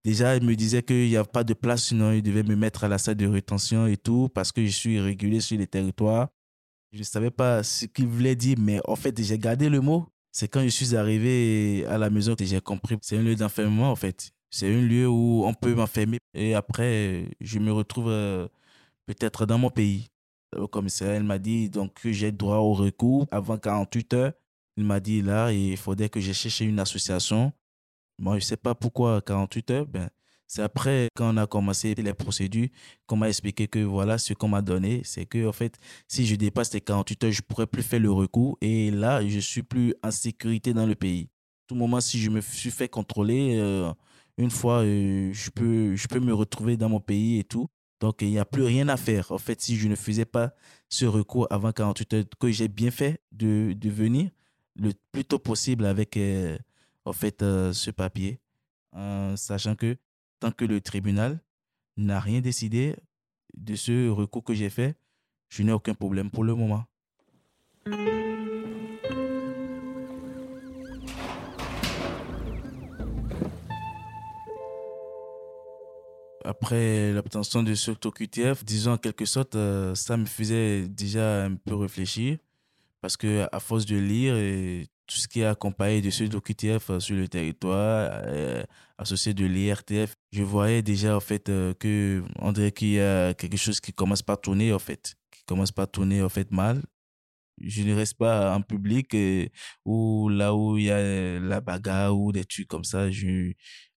Déjà, 0.04 0.36
il 0.36 0.44
me 0.44 0.56
disait 0.56 0.84
qu'il 0.84 1.08
n'y 1.08 1.16
a 1.16 1.24
pas 1.24 1.44
de 1.44 1.54
place, 1.54 1.86
sinon 1.86 2.12
il 2.12 2.22
devait 2.24 2.44
me 2.44 2.56
mettre 2.56 2.84
à 2.84 2.88
la 2.88 2.98
salle 2.98 3.16
de 3.16 3.28
rétention 3.28 3.88
et 3.88 3.98
tout, 3.98 4.30
parce 4.34 4.52
que 4.52 4.66
je 4.66 4.72
suis 4.72 4.96
irrégulier 4.96 5.40
sur 5.40 5.58
les 5.58 5.68
territoires. 5.68 6.30
Je 6.92 7.00
ne 7.00 7.04
savais 7.04 7.32
pas 7.32 7.64
ce 7.64 7.86
qu'il 7.86 8.08
voulait 8.08 8.36
dire, 8.36 8.58
mais 8.60 8.82
en 8.86 8.96
fait, 8.96 9.22
j'ai 9.22 9.38
gardé 9.38 9.70
le 9.70 9.80
mot. 9.80 10.08
C'est 10.34 10.48
quand 10.48 10.64
je 10.64 10.70
suis 10.70 10.96
arrivé 10.96 11.86
à 11.88 11.98
la 11.98 12.10
maison 12.10 12.36
que 12.36 12.44
j'ai 12.44 12.60
compris. 12.60 12.98
C'est 13.02 13.18
un 13.18 13.22
lieu 13.22 13.36
d'enfermement, 13.36 13.92
en 13.92 13.96
fait. 13.96 14.32
C'est 14.52 14.68
un 14.68 14.82
lieu 14.82 15.08
où 15.08 15.46
on 15.46 15.54
peut 15.54 15.74
m'enfermer 15.74 16.20
et 16.34 16.54
après, 16.54 17.30
je 17.40 17.60
me 17.60 17.72
retrouve 17.72 18.10
euh, 18.10 18.48
peut-être 19.06 19.46
dans 19.46 19.58
mon 19.58 19.70
pays. 19.70 20.10
Le 20.54 20.68
commissaire, 20.68 21.12
elle 21.12 21.24
m'a 21.24 21.40
dit 21.40 21.70
donc 21.70 21.94
que 21.94 22.12
j'ai 22.12 22.32
droit 22.34 22.58
au 22.58 22.74
recours 22.74 23.28
avant 23.32 23.58
48 23.58 24.14
heures. 24.14 24.34
Il 24.76 24.84
m'a 24.84 25.00
dit 25.00 25.22
là, 25.22 25.52
il 25.52 25.78
faudrait 25.78 26.10
que 26.10 26.20
j'ai 26.20 26.34
cherché 26.34 26.66
une 26.66 26.80
association. 26.80 27.54
Moi, 28.20 28.34
je 28.40 28.46
ne 28.46 28.48
sais 28.48 28.58
pas 28.58 28.76
pourquoi 28.76 29.22
48 29.22 29.72
heures. 29.72 29.86
Ben, 29.88 30.10
c'est 30.48 30.62
après, 30.62 31.08
quand 31.16 31.34
on 31.34 31.38
a 31.38 31.48
commencé 31.48 31.96
les 31.96 32.14
procédures, 32.14 32.68
qu'on 33.08 33.16
m'a 33.16 33.30
expliqué 33.30 33.70
que 33.70 33.80
voilà, 33.80 34.18
ce 34.18 34.34
qu'on 34.34 34.50
m'a 34.50 34.62
donné, 34.62 35.02
c'est 35.06 35.26
que, 35.26 35.48
en 35.48 35.54
fait, 35.54 35.78
si 36.10 36.26
je 36.26 36.36
dépasse 36.36 36.74
les 36.74 36.82
48 36.82 37.24
heures, 37.24 37.32
je 37.32 37.40
ne 37.42 37.48
pourrais 37.48 37.68
plus 37.68 37.84
faire 37.84 38.02
le 38.02 38.12
recours. 38.12 38.58
Et 38.60 38.92
là, 38.92 39.26
je 39.26 39.38
ne 39.38 39.42
suis 39.42 39.64
plus 39.64 39.96
en 40.04 40.12
sécurité 40.12 40.74
dans 40.74 40.86
le 40.86 40.96
pays. 40.96 41.30
tout 41.68 41.76
moment, 41.76 42.02
si 42.02 42.20
je 42.20 42.30
me 42.30 42.42
suis 42.42 42.70
fait 42.70 42.90
contrôler, 42.90 43.58
euh, 43.58 43.94
une 44.38 44.52
fois, 44.52 44.82
euh, 44.84 45.32
je, 45.34 45.50
peux, 45.50 45.96
je 45.96 46.08
peux 46.08 46.20
me 46.20 46.34
retrouver 46.34 46.78
dans 46.78 46.90
mon 46.90 47.00
pays 47.00 47.40
et 47.40 47.44
tout. 47.44 47.68
Donc, 48.00 48.22
il 48.22 48.30
n'y 48.30 48.40
a 48.40 48.46
plus 48.46 48.64
rien 48.64 48.88
à 48.90 48.98
faire. 48.98 49.32
En 49.32 49.38
fait, 49.38 49.62
si 49.62 49.78
je 49.78 49.88
ne 49.88 49.96
faisais 49.96 50.26
pas 50.26 50.54
ce 50.90 51.06
recours 51.06 51.48
avant 51.52 51.72
48 51.72 52.14
heures, 52.14 52.24
que 52.40 52.52
j'ai 52.52 52.68
bien 52.68 52.92
fait 52.92 53.22
de, 53.32 53.74
de, 53.74 53.90
venir 53.90 54.32
le 54.76 54.92
plus 55.12 55.26
tôt 55.26 55.38
possible 55.40 55.86
avec 55.86 56.18
euh, 56.18 56.58
en 57.06 57.14
fait, 57.14 57.44
euh, 57.44 57.74
ce 57.74 57.92
papier, 57.92 58.40
sachant 59.36 59.76
que 59.76 59.98
tant 60.40 60.52
que 60.52 60.66
le 60.66 60.82
tribunal 60.82 61.40
n'a 61.96 62.20
rien 62.20 62.42
décidé 62.42 62.96
de 63.56 63.76
ce 63.76 64.10
recours 64.10 64.44
que 64.44 64.54
j'ai 64.54 64.70
fait, 64.70 64.98
je 65.50 65.64
n'ai 65.64 65.72
aucun 65.72 65.94
problème 65.94 66.32
pour 66.32 66.44
le 66.44 66.56
moment. 66.56 66.86
Après 76.46 77.12
l'obtention 77.14 77.64
de 77.64 77.74
ce 77.76 77.92
QTF, 77.92 78.64
disons 78.64 78.94
en 78.94 78.98
quelque 78.98 79.26
sorte, 79.26 79.56
euh, 79.56 79.96
ça 79.96 80.18
me 80.18 80.26
faisait 80.26 80.88
déjà 80.88 81.46
un 81.46 81.56
peu 81.56 81.76
réfléchir 81.76 82.38
parce 83.02 83.18
que 83.18 83.48
à 83.52 83.60
force 83.60 83.86
de 83.86 83.98
lire 83.98 84.36
et 84.38 84.88
tout 85.08 85.18
ce 85.18 85.28
qui 85.28 85.42
est 85.42 85.46
accompagné 85.46 86.02
de 86.02 86.10
ce 86.10 86.24
QTF 86.24 86.90
euh, 86.92 87.00
sur 87.00 87.16
le 87.16 87.28
territoire, 87.28 88.22
euh, 88.26 88.64
associé 88.98 89.34
de 89.34 89.46
l'IRTF, 89.46 90.16
je 90.32 90.44
voyais 90.44 90.82
déjà 90.82 91.16
en 91.16 91.20
fait 91.20 91.46
que 91.80 92.24
on 92.40 92.52
dirait 92.52 92.72
qu'il 92.72 92.90
y 92.90 93.02
a 93.02 93.34
quelque 93.34 93.58
chose 93.58 93.80
qui 93.80 93.94
commence 93.94 94.22
pas 94.22 94.34
à 94.34 94.38
tourner 94.38 94.74
en 94.74 94.80
fait, 94.80 95.16
qui 95.32 95.44
commence 95.46 95.72
pas 95.72 95.84
à 95.84 95.88
tourner 95.88 96.22
en 96.22 96.30
fait 96.30 96.52
mal. 96.52 96.84
Je 97.64 97.84
ne 97.84 97.94
reste 97.94 98.16
pas 98.18 98.56
en 98.56 98.62
public 98.62 99.16
ou 99.86 100.30
là 100.30 100.56
où 100.56 100.78
il 100.78 100.86
y 100.86 100.92
a 100.92 101.40
la 101.40 101.62
bagarre 101.62 102.18
ou 102.18 102.32
des 102.32 102.46
trucs 102.46 102.68
comme 102.68 102.84
ça. 102.84 103.08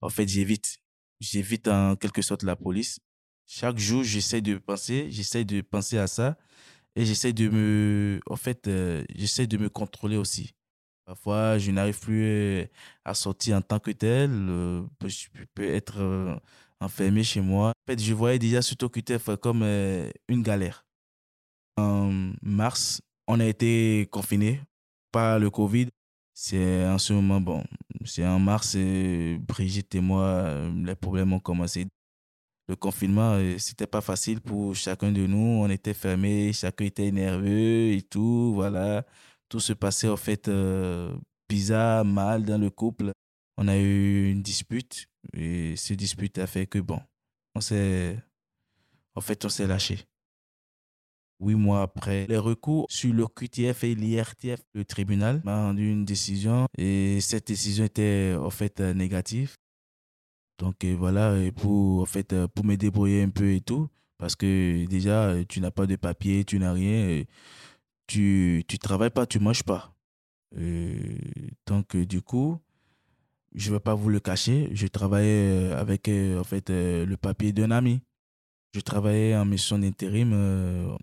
En 0.03 0.09
fait, 0.11 0.29
j'évite 0.29 0.79
j'évite 1.21 1.69
en 1.69 1.97
quelque 1.97 2.23
sorte 2.23 2.43
la 2.43 2.57
police. 2.57 3.01
Chaque 3.47 3.79
jour, 3.79 4.03
j'essaie 4.03 4.41
de 4.41 4.57
penser, 4.57 5.09
j'essaie 5.11 5.45
de 5.45 5.61
penser 5.61 5.99
à 5.99 6.07
ça 6.07 6.37
et 6.97 7.05
j'essaie 7.05 7.33
de 7.33 7.49
me, 7.49 8.21
en 8.27 8.37
fait, 8.37 8.69
euh, 8.69 9.05
j'essaie 9.15 9.47
de 9.47 9.57
me 9.59 9.69
contrôler 9.69 10.17
aussi. 10.17 10.55
Parfois, 11.05 11.59
je 11.59 11.71
n'arrive 11.71 11.99
plus 12.01 12.25
euh, 12.25 12.67
à 13.05 13.15
sortir 13.15 13.59
en 13.59 13.63
tant 13.63 13.79
que 13.79 13.91
tel. 13.91 14.31
Euh, 14.33 14.83
je 15.05 15.27
peux 15.55 15.65
être 15.65 16.41
enfermé 16.81 17.23
chez 17.23 17.41
moi. 17.41 17.71
En 17.71 17.93
fait, 17.93 18.01
je 18.01 18.15
voyais 18.15 18.39
déjà 18.39 18.63
ce 18.63 18.75
TOQTF 18.75 19.37
comme 19.37 19.63
une 20.29 20.43
galère. 20.43 20.87
En 21.77 22.33
mars 22.41 23.03
On 23.27 23.41
a 23.41 23.47
été 23.47 24.09
confinés 24.11 24.61
par 25.13 25.39
le 25.39 25.51
Covid. 25.51 25.89
C'est 26.37 26.85
en 26.87 26.99
ce 26.99 27.13
moment, 27.13 27.41
bon, 27.41 27.65
c'est 28.05 28.27
en 28.27 28.41
mars, 28.41 28.77
Brigitte 28.77 29.95
et 29.95 30.01
moi, 30.01 30.69
les 30.85 30.97
problèmes 30.97 31.33
ont 31.33 31.41
commencé. 31.41 31.87
Le 32.67 32.77
confinement, 32.77 33.39
c'était 33.59 33.87
pas 33.87 34.01
facile 34.01 34.41
pour 34.41 34.75
chacun 34.75 35.13
de 35.13 35.27
nous. 35.27 35.37
On 35.63 35.69
était 35.71 35.95
fermés, 35.95 36.53
chacun 36.53 36.87
était 36.87 37.13
nerveux 37.13 37.93
et 37.93 38.03
tout. 38.03 38.53
Voilà. 38.55 39.05
Tout 39.49 39.61
se 39.61 39.75
passait 39.75 40.09
en 40.09 40.17
fait 40.17 40.51
bizarre, 41.49 42.05
mal 42.05 42.45
dans 42.45 42.59
le 42.59 42.71
couple. 42.71 43.13
On 43.57 43.69
a 43.69 43.77
eu 43.77 44.31
une 44.31 44.43
dispute 44.43 45.07
et 45.35 45.77
ce 45.77 45.95
dispute 45.95 46.39
a 46.39 46.47
fait 46.47 46.67
que, 46.67 46.79
bon, 46.81 47.01
on 47.55 47.61
s'est. 47.61 48.19
En 49.15 49.21
fait, 49.21 49.45
on 49.45 49.49
s'est 49.49 49.67
lâché. 49.67 50.01
Huit 51.45 51.57
mois 51.57 51.83
après, 51.83 52.27
les 52.27 52.39
recours 52.39 52.87
sur 52.89 53.13
le 53.13 53.27
QTF 53.27 53.85
et 53.85 53.95
l'IRTF, 53.95 54.61
le 54.73 54.85
tribunal 54.85 55.43
m'a 55.45 55.67
rendu 55.67 55.91
une 55.91 56.07
décision 56.07 56.67
et 56.79 57.21
cette 57.21 57.49
décision 57.49 57.85
était 57.85 58.35
en 58.41 58.49
fait 58.49 58.81
négative. 58.81 59.55
Donc 60.59 60.83
euh, 60.85 60.97
voilà, 60.99 61.35
pour, 61.55 62.01
en 62.01 62.07
fait, 62.07 62.35
pour 62.55 62.65
me 62.65 62.77
débrouiller 62.77 63.23
un 63.23 63.29
peu 63.29 63.53
et 63.53 63.61
tout, 63.61 63.89
parce 64.17 64.37
que 64.37 64.87
déjà, 64.87 65.35
tu 65.47 65.61
n'as 65.61 65.71
pas 65.71 65.87
de 65.87 65.97
papier, 65.97 66.45
tu 66.45 66.59
n'as 66.59 66.73
rien, 66.73 67.25
tu 68.07 68.65
ne 68.71 68.77
travailles 68.79 69.11
pas, 69.11 69.27
tu 69.27 69.39
ne 69.39 69.45
manges 69.45 69.65
pas. 69.65 69.95
donc 71.67 71.95
du 71.97 72.23
coup, 72.23 72.59
je 73.55 73.69
ne 73.69 73.75
vais 73.75 73.81
pas 73.81 73.95
vous 73.95 74.09
le 74.09 74.21
cacher, 74.21 74.71
je 74.73 74.87
travaillais 74.87 75.73
avec 75.73 76.09
en 76.09 76.45
fait, 76.45 76.71
le 76.71 77.17
papier 77.17 77.53
d'un 77.53 77.71
ami. 77.71 78.01
Je 78.75 78.81
travaillais 78.81 79.37
en 79.37 79.45
mission 79.45 79.79
d'intérim. 79.79 80.33
Euh, 80.35 80.97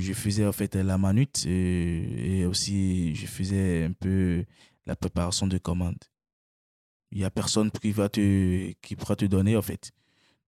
je 0.00 0.12
faisais 0.12 0.46
en 0.46 0.52
fait 0.52 0.76
la 0.76 0.98
manute 0.98 1.44
et, 1.46 2.44
aussi 2.46 3.14
je 3.16 3.26
faisais 3.26 3.84
un 3.84 3.92
peu 3.92 4.44
la 4.86 4.94
préparation 4.94 5.48
de 5.48 5.58
commandes. 5.58 6.04
Il 7.10 7.18
n'y 7.18 7.24
a 7.24 7.30
personne 7.30 7.70
qui, 7.70 7.90
va 7.90 8.08
te, 8.08 8.72
qui 8.82 8.94
pourra 8.94 9.16
te 9.16 9.24
donner 9.24 9.56
en 9.56 9.62
fait. 9.62 9.90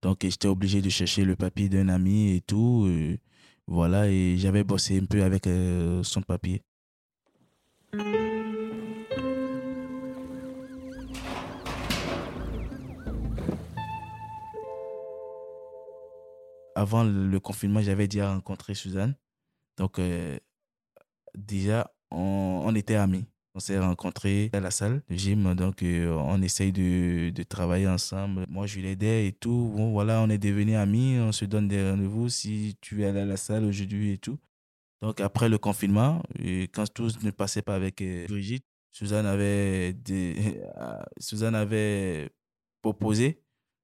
Donc 0.03 0.19
j'étais 0.23 0.49
obligé 0.49 0.81
de 0.81 0.91
chercher 0.91 1.25
le 1.25 1.35
papier 1.37 1.69
d'un 1.69 1.89
ami 1.89 2.37
et 2.37 2.41
tout. 2.41 2.89
Voilà, 3.67 4.09
et 4.09 4.37
j'avais 4.37 4.65
bossé 4.65 4.99
un 4.99 5.07
peu 5.07 5.23
avec 5.23 5.47
euh, 5.47 6.03
son 6.03 6.23
papier. 6.23 6.63
Avant 16.81 17.05
le 17.05 17.41
confinement, 17.41 17.83
j'avais 17.83 18.09
déjà 18.09 18.33
rencontré 18.33 18.75
Suzanne. 18.75 19.15
Donc, 19.77 19.99
euh, 19.99 20.39
déjà, 21.37 21.93
on, 22.11 22.75
était 22.75 22.95
amis. 22.95 23.27
On 23.55 23.61
s'est 23.61 23.79
rencontrés 23.79 24.49
à 24.55 24.61
la 24.61 24.71
salle 24.71 25.03
de 25.11 25.15
gym, 25.15 25.55
donc 25.55 25.83
euh, 25.83 26.11
on 26.11 26.41
essaye 26.41 26.73
de, 26.73 27.31
de, 27.31 27.43
travailler 27.43 27.87
ensemble. 27.87 28.47
Moi, 28.49 28.67
je 28.67 28.81
l'aidais 28.81 29.27
et 29.27 29.33
tout. 29.33 29.73
Bon, 29.77 29.93
voilà, 29.93 30.23
on 30.23 30.31
est 30.31 30.39
devenus 30.39 30.77
amis, 30.77 31.19
on 31.19 31.33
se 31.33 31.45
donne 31.45 31.69
des 31.69 31.91
rendez-vous 31.91 32.31
si 32.31 32.79
tu 32.81 32.95
veux 32.95 33.07
aller 33.07 33.21
à 33.21 33.27
la 33.27 33.37
salle 33.37 33.65
aujourd'hui 33.65 34.13
et 34.13 34.19
tout. 34.19 34.39
Donc, 35.03 35.21
après 35.21 35.51
le 35.51 35.59
confinement, 35.59 36.23
et 36.39 36.63
quand 36.69 36.91
tout 36.93 37.11
ne 37.23 37.31
passait 37.31 37.63
pas 37.63 37.75
avec 37.75 38.01
euh, 38.01 38.27
Brigitte, 38.27 38.65
Suzanne 38.91 39.27
avait, 39.27 39.93
des, 39.93 40.63
Suzanne 41.21 41.55
avait 41.55 42.31
proposé, 42.81 43.43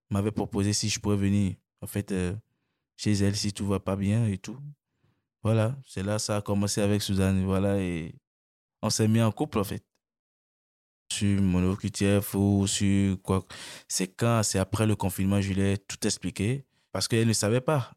m'avait 0.09 0.33
proposé 0.33 0.73
si 0.73 0.89
je 0.89 0.99
pourrais 0.99 1.17
venir. 1.17 1.57
En 1.83 1.87
fait, 1.87 2.13
chez 2.97 3.13
elle 3.13 3.37
si 3.37 3.53
tout 3.53 3.67
va 3.67 3.81
pas 3.81 3.97
bien 3.97 4.27
et 4.27 4.39
tout. 4.39 4.59
Voilà, 5.43 5.77
c'est 5.87 6.03
là 6.03 6.19
ça 6.19 6.37
a 6.39 6.43
commencé 6.43 6.81
avec 6.81 7.03
Suzanne. 7.03 7.45
Voilà, 7.45 7.79
et 7.81 8.15
on 8.83 8.91
s'est 8.91 9.09
mis 9.09 9.23
en 9.23 9.33
couple 9.33 9.59
en 9.59 9.65
fait. 9.65 9.85
Sur 11.13 11.41
mon 11.41 11.73
OQTF 11.73 12.35
ou 12.35 12.67
sur 12.67 13.21
quoi. 13.23 13.47
C'est 13.89 14.09
quand, 14.09 14.43
c'est 14.43 14.59
après 14.59 14.87
le 14.87 14.97
confinement, 14.97 15.41
je 15.41 15.53
lui 15.53 15.63
ai 15.63 15.79
tout 15.79 16.05
expliqué 16.05 16.65
parce 16.93 17.07
qu'elle 17.09 17.29
ne 17.29 17.33
savait 17.33 17.61
pas. 17.61 17.93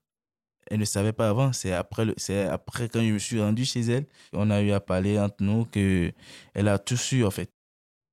Elle 0.70 0.80
ne 0.80 0.86
savait 0.86 1.14
pas 1.14 1.30
avant. 1.30 1.52
C'est 1.54 1.74
après, 1.74 2.06
c'est 2.18 2.44
après 2.44 2.88
quand 2.90 3.02
je 3.02 3.12
me 3.12 3.20
suis 3.20 3.42
rendu 3.42 3.66
chez 3.66 3.82
elle, 3.82 4.06
on 4.34 4.52
a 4.52 4.62
eu 4.62 4.72
à 4.72 4.80
parler 4.80 5.20
entre 5.20 5.42
nous 5.44 5.66
que 5.66 6.12
elle 6.54 6.68
a 6.68 6.78
tout 6.78 6.98
su 6.98 7.24
en 7.26 7.32
fait. 7.32 7.52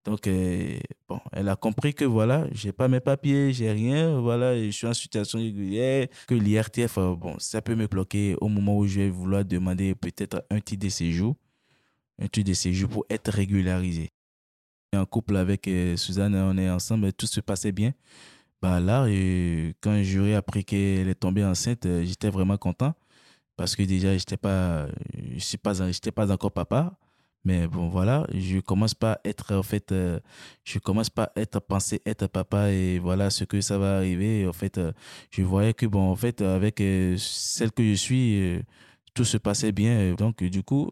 Donc, 0.07 0.29
euh, 0.29 0.79
bon, 1.09 1.19
elle 1.33 1.49
a 1.49 1.57
compris 1.57 1.93
que 1.93 2.05
voilà, 2.05 2.47
j'ai 2.53 2.71
pas 2.71 2.87
mes 2.87 3.01
papiers, 3.01 3.53
j'ai 3.53 3.73
rien, 3.73 4.21
voilà, 4.21 4.57
je 4.57 4.71
suis 4.71 4.87
en 4.87 4.95
situation 4.95 5.41
régulière, 5.41 6.07
que 6.29 6.35
l'IRTF, 6.35 6.99
euh, 6.99 7.17
bon, 7.17 7.35
ça 7.41 7.61
peut 7.61 7.75
me 7.75 7.89
bloquer 7.89 8.37
au 8.41 8.49
moment 8.49 8.79
où 8.79 8.87
je 8.87 9.01
vais 9.01 9.11
vouloir 9.11 9.45
demander 9.45 9.97
peut-être 9.97 10.47
un 10.49 10.61
titre 10.61 10.87
de 10.87 10.91
séjour, 10.91 11.35
un 12.21 12.29
titre 12.29 12.49
de 12.49 12.55
séjour 12.55 12.89
pour 12.89 13.05
être 13.11 13.33
régularisé. 13.33 14.11
En 14.95 15.05
couple 15.07 15.37
avec 15.37 15.67
euh, 15.67 15.97
Suzanne, 15.97 16.37
on 16.37 16.57
est 16.57 16.71
ensemble, 16.71 17.13
tout 17.13 17.27
se 17.27 17.41
passait 17.41 17.73
bien. 17.73 17.93
Bah 18.63 18.79
là, 18.81 19.07
quand 19.81 20.03
j'aurais 20.05 20.35
appris 20.35 20.65
qu'elle 20.65 21.09
est 21.09 21.21
tombée 21.21 21.45
enceinte, 21.45 21.87
j'étais 22.05 22.31
vraiment 22.31 22.57
content 22.57 22.95
parce 23.57 23.77
que 23.77 23.83
déjà, 23.83 24.11
pas, 24.41 24.87
je 25.35 25.41
suis 25.41 25.59
pas, 25.59 25.75
j'étais 25.91 26.13
pas 26.13 26.33
encore 26.33 26.53
papa. 26.53 26.97
Mais 27.47 27.69
bon, 27.69 27.89
voilà, 27.89 28.27
je 28.35 28.59
commence 28.59 28.93
pas 28.95 29.21
être, 29.25 29.55
en 29.55 29.63
fait, 29.63 29.93
euh, 29.93 30.19
je 30.65 30.81
commence 30.81 31.09
pas 31.11 31.31
à 31.37 31.41
être 31.41 31.61
pensé 31.61 32.03
être 32.05 32.27
papa 32.27 32.73
et 32.73 32.99
voilà 32.99 33.31
ce 33.31 33.45
que 33.45 33.61
ça 33.61 33.79
va 33.79 33.99
arriver. 33.99 34.49
En 34.49 34.53
fait, 34.53 34.79
euh, 34.79 34.93
je 35.31 35.43
voyais 35.45 35.73
que, 35.73 35.87
bon, 35.87 36.11
en 36.11 36.17
fait, 36.17 36.43
avec 36.43 36.81
euh, 36.81 37.17
celle 37.17 37.71
que 37.71 37.85
je 37.85 37.95
suis, 37.95 38.63
tout 39.15 39.25
se 39.25 39.37
passait 39.37 39.71
bien. 39.71 40.15
Donc, 40.15 40.43
du 40.43 40.65
coup, 40.65 40.91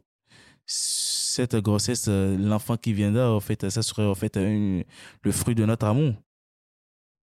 cette 0.64 1.56
grossesse, 1.56 2.06
l'enfant 2.08 2.76
qui 2.76 2.92
viendra, 2.92 3.34
en 3.34 3.40
fait, 3.40 3.68
ça 3.68 3.82
serait, 3.82 4.06
en 4.06 4.14
fait, 4.14 4.36
le 4.36 5.32
fruit 5.32 5.56
de 5.56 5.64
notre 5.64 5.86
amour. 5.86 6.14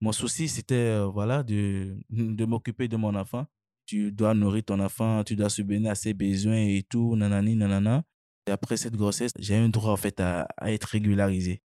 Mon 0.02 0.12
souci, 0.12 0.50
c'était, 0.50 1.00
voilà, 1.06 1.42
de, 1.42 1.96
de 2.10 2.44
m'occuper 2.44 2.90
de 2.90 2.98
mon 2.98 3.16
enfant. 3.16 3.46
Tu 3.86 4.12
dois 4.12 4.34
nourrir 4.34 4.64
ton 4.66 4.80
enfant, 4.82 5.24
tu 5.24 5.38
dois 5.38 5.50
subvenir 5.50 5.92
à 5.92 5.96
ses 5.96 6.14
besoins 6.14 6.58
et 6.58 6.84
tout, 6.84 7.16
nanani, 7.16 7.56
nanana. 7.56 8.04
Après 8.52 8.78
cette 8.78 8.96
grossesse, 8.96 9.32
j'ai 9.40 9.56
un 9.56 9.70
droit 9.70 9.92
en 9.92 9.98
fait 9.98 10.20
à, 10.20 10.48
être 10.68 10.86
régularisé. 10.86 11.62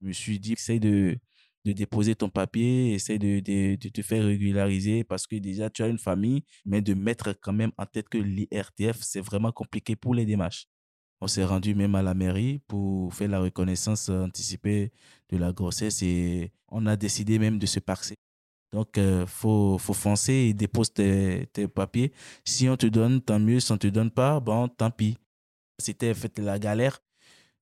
Je 0.00 0.08
me 0.08 0.12
suis 0.12 0.38
dit, 0.38 0.52
essaye 0.54 0.80
de, 0.80 1.18
de 1.64 1.72
déposer 1.72 2.14
ton 2.14 2.28
papier, 2.28 2.94
essaye 2.94 3.18
de, 3.18 3.40
de, 3.40 3.88
te 3.88 4.02
faire 4.02 4.24
régulariser 4.24 5.04
parce 5.04 5.26
que 5.26 5.36
déjà 5.36 5.70
tu 5.70 5.82
as 5.82 5.88
une 5.88 5.98
famille, 5.98 6.44
mais 6.64 6.82
de 6.82 6.94
mettre 6.94 7.32
quand 7.40 7.52
même 7.52 7.72
en 7.78 7.86
tête 7.86 8.08
que 8.08 8.18
l'IRTF, 8.18 8.98
c'est 9.00 9.20
vraiment 9.20 9.52
compliqué 9.52 9.96
pour 9.96 10.14
les 10.14 10.26
démarches. 10.26 10.66
On 11.20 11.28
s'est 11.28 11.44
rendu 11.44 11.74
même 11.74 11.94
à 11.94 12.02
la 12.02 12.14
mairie 12.14 12.60
pour 12.68 13.14
faire 13.14 13.28
la 13.28 13.40
reconnaissance 13.40 14.10
anticipée 14.10 14.92
de 15.30 15.38
la 15.38 15.52
grossesse 15.52 16.02
et 16.02 16.52
on 16.68 16.86
a 16.86 16.96
décidé 16.96 17.38
même 17.38 17.58
de 17.58 17.66
se 17.66 17.80
parser. 17.80 18.16
Donc, 18.72 18.98
euh, 18.98 19.26
faut, 19.26 19.78
faut 19.78 19.94
foncer 19.94 20.32
et 20.32 20.54
déposer 20.54 20.92
tes, 20.92 21.46
tes, 21.52 21.68
papiers. 21.68 22.12
Si 22.44 22.68
on 22.68 22.76
te 22.76 22.86
donne, 22.86 23.22
tant 23.22 23.38
mieux. 23.38 23.60
Si 23.60 23.70
on 23.72 23.76
ne 23.76 23.78
te 23.78 23.86
donne 23.86 24.10
pas, 24.10 24.40
bon, 24.40 24.68
tant 24.68 24.90
pis. 24.90 25.16
C'était 25.78 26.14
fait 26.14 26.38
la 26.38 26.58
galère. 26.58 26.98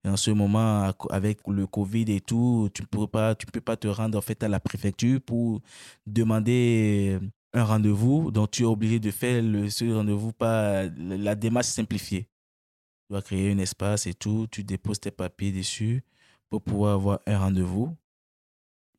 Et 0.05 0.09
en 0.09 0.17
ce 0.17 0.31
moment, 0.31 0.93
avec 1.11 1.41
le 1.49 1.67
Covid 1.67 2.05
et 2.09 2.21
tout, 2.21 2.69
tu 2.75 2.83
ne 2.83 2.87
peux 2.87 3.07
pas, 3.07 3.35
tu 3.35 3.47
peux 3.47 3.61
pas 3.61 3.77
te 3.77 3.89
rendre 3.89 4.19
en 4.19 4.21
fait 4.21 4.43
à 4.43 4.49
la 4.49 4.61
préfecture 4.61 5.21
pour 5.21 5.63
demander 6.07 7.19
un 7.55 7.65
rendez-vous. 7.65 8.31
Donc, 8.31 8.51
tu 8.51 8.63
es 8.63 8.67
obligé 8.67 9.01
de 9.01 9.11
faire 9.11 9.43
le, 9.43 9.71
ce 9.71 9.85
rendez-vous 9.87 10.33
par 10.33 10.85
la 10.99 11.35
démarche 11.35 11.69
simplifiée. 11.69 12.25
Tu 12.25 13.13
dois 13.13 13.23
créer 13.23 13.53
un 13.53 13.59
espace 13.59 14.07
et 14.07 14.15
tout. 14.15 14.47
Tu 14.51 14.63
déposes 14.63 15.01
tes 15.01 15.11
papiers 15.11 15.53
dessus 15.53 16.03
pour 16.51 16.63
pouvoir 16.63 16.95
avoir 16.95 17.21
un 17.27 17.39
rendez-vous. 17.39 17.97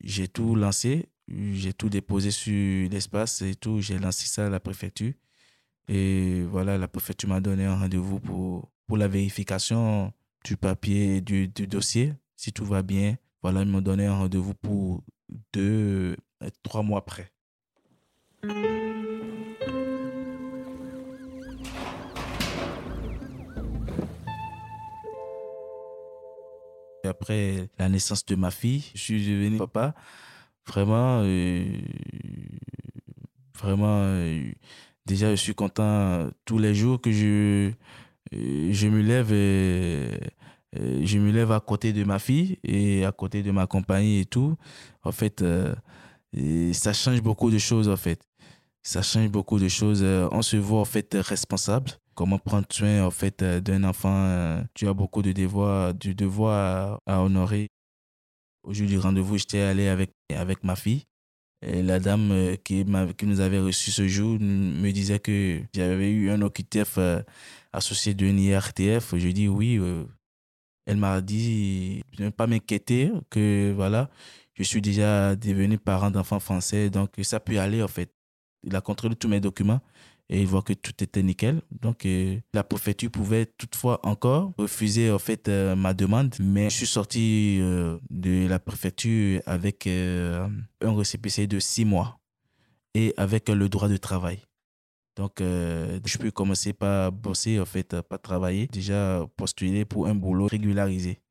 J'ai 0.04 0.28
tout 0.28 0.56
lancé. 0.56 1.10
J'ai 1.28 1.74
tout 1.74 1.90
déposé 1.90 2.32
sur 2.32 2.90
l'espace 2.90 3.42
et 3.44 3.56
tout. 3.56 3.80
J'ai 3.80 4.00
lancé 4.00 4.26
ça 4.28 4.48
à 4.48 4.50
la 4.50 4.60
préfecture. 4.60 5.14
Et 5.88 6.44
voilà, 6.50 6.78
la 6.78 6.88
préfecture 6.88 7.30
m'a 7.30 7.40
donné 7.42 7.66
un 7.66 7.76
rendez-vous 7.76 8.20
pour 8.20 8.72
pour 8.88 8.98
la 8.98 9.08
vérification 9.08 10.14
du 10.44 10.58
papier 10.58 11.22
du, 11.22 11.48
du 11.48 11.68
dossier. 11.68 12.14
Si 12.36 12.52
tout 12.54 12.66
va 12.66 12.84
bien, 12.84 13.18
voilà, 13.42 13.62
ils 13.62 13.68
m'ont 13.68 13.82
donné 13.82 14.06
un 14.06 14.16
rendez-vous 14.16 14.54
pour 14.54 15.04
deux, 15.54 16.16
euh, 16.44 16.50
trois 16.64 16.84
mois 16.84 17.00
après. 17.00 17.32
Après 27.08 27.70
la 27.78 27.88
naissance 27.88 28.26
de 28.26 28.36
ma 28.36 28.52
fille, 28.52 28.84
je 28.94 29.00
suis 29.00 29.26
devenu 29.26 29.58
papa. 29.58 29.94
Vraiment, 30.68 31.22
euh, 31.24 31.64
vraiment, 33.54 34.02
euh, 34.02 34.52
déjà, 35.06 35.30
je 35.32 35.42
suis 35.42 35.54
content 35.54 36.30
tous 36.46 36.58
les 36.58 36.74
jours 36.74 37.00
que 37.00 37.12
je, 37.12 37.72
je 38.32 38.88
me 38.88 39.02
lève 39.02 39.32
je 40.74 41.20
me 41.20 41.32
lève 41.32 41.52
à 41.52 41.60
côté 41.60 41.94
de 41.94 42.04
ma 42.04 42.20
fille 42.20 42.58
et 42.64 43.06
à 43.06 43.12
côté 43.12 43.44
de 43.44 43.52
ma 43.52 43.68
compagnie 43.68 44.20
et 44.20 44.26
tout. 44.26 44.56
En 45.04 45.12
fait, 45.12 45.42
euh, 45.42 45.74
ça 46.74 46.94
change 46.94 47.22
beaucoup 47.22 47.50
de 47.50 47.58
choses, 47.58 47.88
en 47.90 47.98
fait. 47.98 48.22
Ça 48.84 49.02
change 49.02 49.30
beaucoup 49.30 49.60
de 49.60 49.68
choses. 49.68 50.02
Euh, 50.04 50.28
on 50.32 50.42
se 50.42 50.58
voit 50.58 50.80
en 50.82 50.86
fait 50.86 51.16
responsable. 51.16 51.92
Comment 52.14 52.38
prendre 52.38 52.68
soin 52.72 53.04
en 53.04 53.12
fait 53.12 53.42
euh, 53.42 53.60
d'un 53.60 53.84
enfant. 53.84 54.62
Tu 54.74 54.88
as 54.88 54.94
beaucoup 54.94 55.22
de 55.22 55.32
devoirs, 55.32 55.94
du 55.94 56.14
devoir 56.16 57.00
à, 57.06 57.22
honorer. 57.22 57.68
Au 58.64 58.74
jour 58.74 58.88
du 58.88 58.98
rendez-vous, 58.98 59.38
j'étais 59.38 59.62
allé 59.62 59.88
avec, 59.88 60.12
avec 60.34 60.64
ma 60.64 60.76
fille. 60.76 61.04
La 61.66 62.00
dame 62.00 62.58
qui, 62.64 62.86
qui 63.18 63.26
nous 63.26 63.40
avait 63.40 63.60
reçu 63.60 63.92
ce 63.92 64.08
jour 64.08 64.38
me 64.40 64.92
disait 64.92 65.20
que 65.20 65.62
j'avais 65.74 66.12
eu 66.12 66.30
un 66.30 66.42
OQTF 66.42 67.00
associé 67.74 68.14
d'un 68.14 68.38
IRTF. 68.38 69.16
Je 69.18 69.30
dis 69.30 69.48
oui. 69.48 69.80
Elle 70.86 70.98
m'a 70.98 71.22
dit 71.22 72.04
de 72.18 72.26
ne 72.26 72.30
pas 72.30 72.46
m'inquiéter, 72.46 73.12
que 73.32 73.74
voilà, 73.76 74.10
je 74.54 74.64
suis 74.64 74.82
déjà 74.82 75.36
devenu 75.36 75.80
parent 75.80 76.12
d'enfants 76.12 76.40
français, 76.40 76.92
donc 76.92 77.10
ça 77.24 77.40
peut 77.40 77.60
aller 77.60 77.82
en 77.82 77.88
fait. 77.88 78.12
Il 78.64 78.76
a 78.76 78.82
contrôlé 78.82 79.16
tous 79.16 79.28
mes 79.28 79.40
documents 79.40 79.82
et 80.30 80.42
il 80.42 80.48
voit 80.48 80.62
que 80.62 80.74
tout 80.74 81.04
était 81.04 81.24
nickel. 81.24 81.62
Donc 81.72 82.06
euh, 82.06 82.40
la 82.54 82.64
préfecture 82.64 83.12
pouvait 83.12 83.46
toutefois 83.46 84.00
encore 84.06 84.54
refuser 84.58 85.12
en 85.12 85.20
fait 85.20 85.48
euh, 85.48 85.76
ma 85.76 85.94
demande, 85.94 86.36
mais 86.40 86.70
je 86.70 86.76
suis 86.78 86.88
sorti 86.88 87.60
euh, 87.62 87.98
de 88.10 88.48
la 88.48 88.60
préfecture 88.60 89.42
avec 89.46 89.88
un 89.88 90.50
récépissé 90.82 91.48
de 91.48 91.60
six 91.60 91.86
mois 91.86 92.20
et 92.94 93.14
avec 93.18 93.50
le 93.50 93.70
droit 93.70 93.88
de 93.88 93.98
travail. 93.98 94.40
Donc, 95.18 95.36
je 95.40 96.18
peux 96.18 96.30
commencer 96.30 96.74
par 96.74 97.10
bosser, 97.10 97.58
en 97.58 97.66
fait, 97.66 98.02
par 98.02 98.22
travailler, 98.22 98.68
déjà 98.68 99.26
postuler 99.38 99.86
pour 99.86 100.08
un 100.08 100.16
boulot 100.16 100.46
régularisé. 100.46 101.22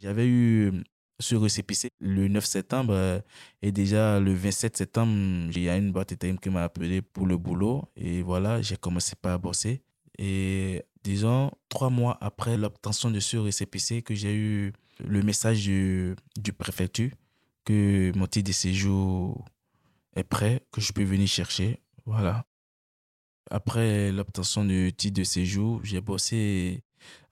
J'avais 0.00 0.26
eu 0.26 0.72
ce 1.20 1.36
récépissé 1.36 1.90
le 2.00 2.28
9 2.28 2.44
septembre 2.44 2.92
euh, 2.94 3.20
et 3.62 3.72
déjà 3.72 4.18
le 4.18 4.34
27 4.34 4.76
septembre, 4.76 5.12
il 5.54 5.62
y 5.62 5.68
a 5.68 5.76
une 5.76 5.92
boîte 5.92 6.12
intérim 6.12 6.38
qui 6.38 6.50
m'a 6.50 6.64
appelé 6.64 7.02
pour 7.02 7.26
le 7.26 7.36
boulot 7.36 7.84
et 7.96 8.22
voilà, 8.22 8.62
j'ai 8.62 8.76
commencé 8.76 9.14
par 9.20 9.38
bosser. 9.38 9.82
Et 10.18 10.82
disons, 11.04 11.50
trois 11.68 11.90
mois 11.90 12.18
après 12.20 12.56
l'obtention 12.56 13.10
de 13.10 13.20
ce 13.20 13.36
récépissé, 13.36 14.02
que 14.02 14.14
j'ai 14.14 14.34
eu 14.34 14.72
le 15.04 15.22
message 15.22 15.62
du, 15.62 16.16
du 16.36 16.52
préfecture 16.52 17.10
que 17.64 18.12
mon 18.16 18.26
titre 18.26 18.48
de 18.48 18.52
séjour 18.52 19.44
est 20.16 20.24
prêt, 20.24 20.66
que 20.72 20.80
je 20.80 20.92
peux 20.92 21.04
venir 21.04 21.28
chercher. 21.28 21.80
Voilà. 22.06 22.44
Après 23.50 24.12
l'obtention 24.12 24.64
du 24.64 24.92
titre 24.92 25.20
de 25.20 25.24
séjour, 25.24 25.80
j'ai 25.84 26.00
bossé 26.00 26.82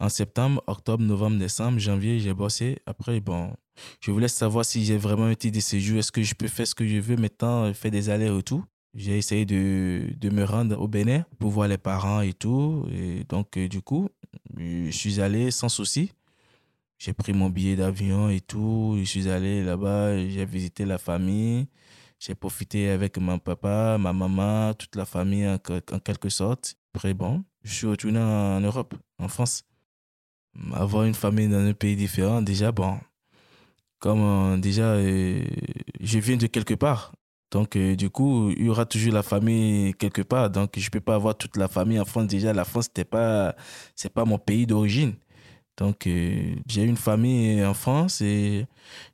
en 0.01 0.09
septembre, 0.09 0.63
octobre, 0.67 1.03
novembre, 1.03 1.39
décembre, 1.39 1.79
janvier, 1.79 2.21
j'ai 2.21 2.35
bossé. 2.35 2.79
Après, 2.87 3.21
bon, 3.21 3.55
je 4.01 4.11
voulais 4.11 4.29
savoir 4.29 4.65
si 4.65 4.85
j'ai 4.85 4.97
vraiment 4.97 5.33
titre 5.35 5.57
de 5.57 5.61
séjour. 5.61 5.99
Est-ce 5.99 6.13
que 6.13 6.23
je 6.23 6.35
peux 6.35 6.49
faire 6.49 6.67
ce 6.67 6.75
que 6.75 6.87
je 6.87 6.99
veux 6.99 7.17
maintenant, 7.17 7.73
faire 7.75 7.91
des 7.91 8.11
allers-retours? 8.11 8.65
J'ai 8.95 9.19
essayé 9.19 9.45
de, 9.45 10.09
de, 10.17 10.31
me 10.31 10.45
rendre 10.45 10.81
au 10.81 10.89
Bénin 10.89 11.25
pour 11.39 11.51
voir 11.51 11.69
les 11.69 11.79
parents 11.79 12.21
et 12.21 12.33
tout. 12.33 12.87
Et 12.91 13.25
donc, 13.29 13.57
euh, 13.57 13.69
du 13.69 13.83
coup, 13.83 14.09
je 14.57 14.91
suis 14.91 15.21
allé 15.21 15.51
sans 15.51 15.69
souci. 15.69 16.13
J'ai 16.99 17.13
pris 17.13 17.33
mon 17.33 17.49
billet 17.49 17.77
d'avion 17.77 18.29
et 18.29 18.41
tout. 18.41 18.97
Je 18.99 19.05
suis 19.05 19.29
allé 19.29 19.63
là-bas, 19.63 20.19
j'ai 20.29 20.45
visité 20.45 20.85
la 20.85 20.99
famille. 20.99 21.69
J'ai 22.19 22.35
profité 22.35 22.89
avec 22.89 23.19
mon 23.19 23.39
papa, 23.39 23.97
ma 23.99 24.13
maman, 24.13 24.75
toute 24.75 24.97
la 24.97 25.05
famille 25.05 25.47
en, 25.47 25.59
en 25.93 25.99
quelque 26.01 26.29
sorte. 26.29 26.77
Après, 26.95 27.15
bon, 27.15 27.45
je 27.63 27.73
suis 27.73 27.87
retourné 27.87 28.19
en 28.19 28.61
Europe, 28.61 28.95
en 29.19 29.29
France. 29.29 29.63
Avoir 30.73 31.05
une 31.05 31.15
famille 31.15 31.49
dans 31.49 31.65
un 31.65 31.75
pays 31.75 31.95
différent, 31.95 32.43
déjà, 32.43 32.73
bon, 32.73 32.99
comme 33.99 34.21
euh, 34.23 34.57
déjà, 34.57 34.93
euh, 34.95 35.45
je 36.01 36.19
viens 36.19 36.37
de 36.37 36.47
quelque 36.47 36.75
part. 36.75 37.13
Donc, 37.51 37.77
euh, 37.77 37.97
du 37.97 38.11
coup, 38.11 38.51
il 38.51 38.67
y 38.67 38.69
aura 38.69 38.85
toujours 38.87 39.13
la 39.13 39.23
famille 39.23 39.95
quelque 39.95 40.23
part. 40.23 40.51
Donc, 40.51 40.79
je 40.79 40.85
ne 40.85 40.91
peux 40.91 41.01
pas 41.01 41.15
avoir 41.15 41.37
toute 41.37 41.57
la 41.57 41.69
famille 41.69 41.99
en 41.99 42.05
France. 42.05 42.27
Déjà, 42.27 42.53
la 42.53 42.65
France, 42.65 42.89
ce 42.95 43.01
n'est 43.01 43.05
pas, 43.05 43.55
mon 44.25 44.39
pays 44.39 44.67
d'origine. 44.67 45.15
Donc, 45.79 46.07
j'ai 46.07 46.83
une 46.83 46.97
famille 46.97 47.65
en 47.65 47.73
France 47.73 48.21
et 48.21 48.67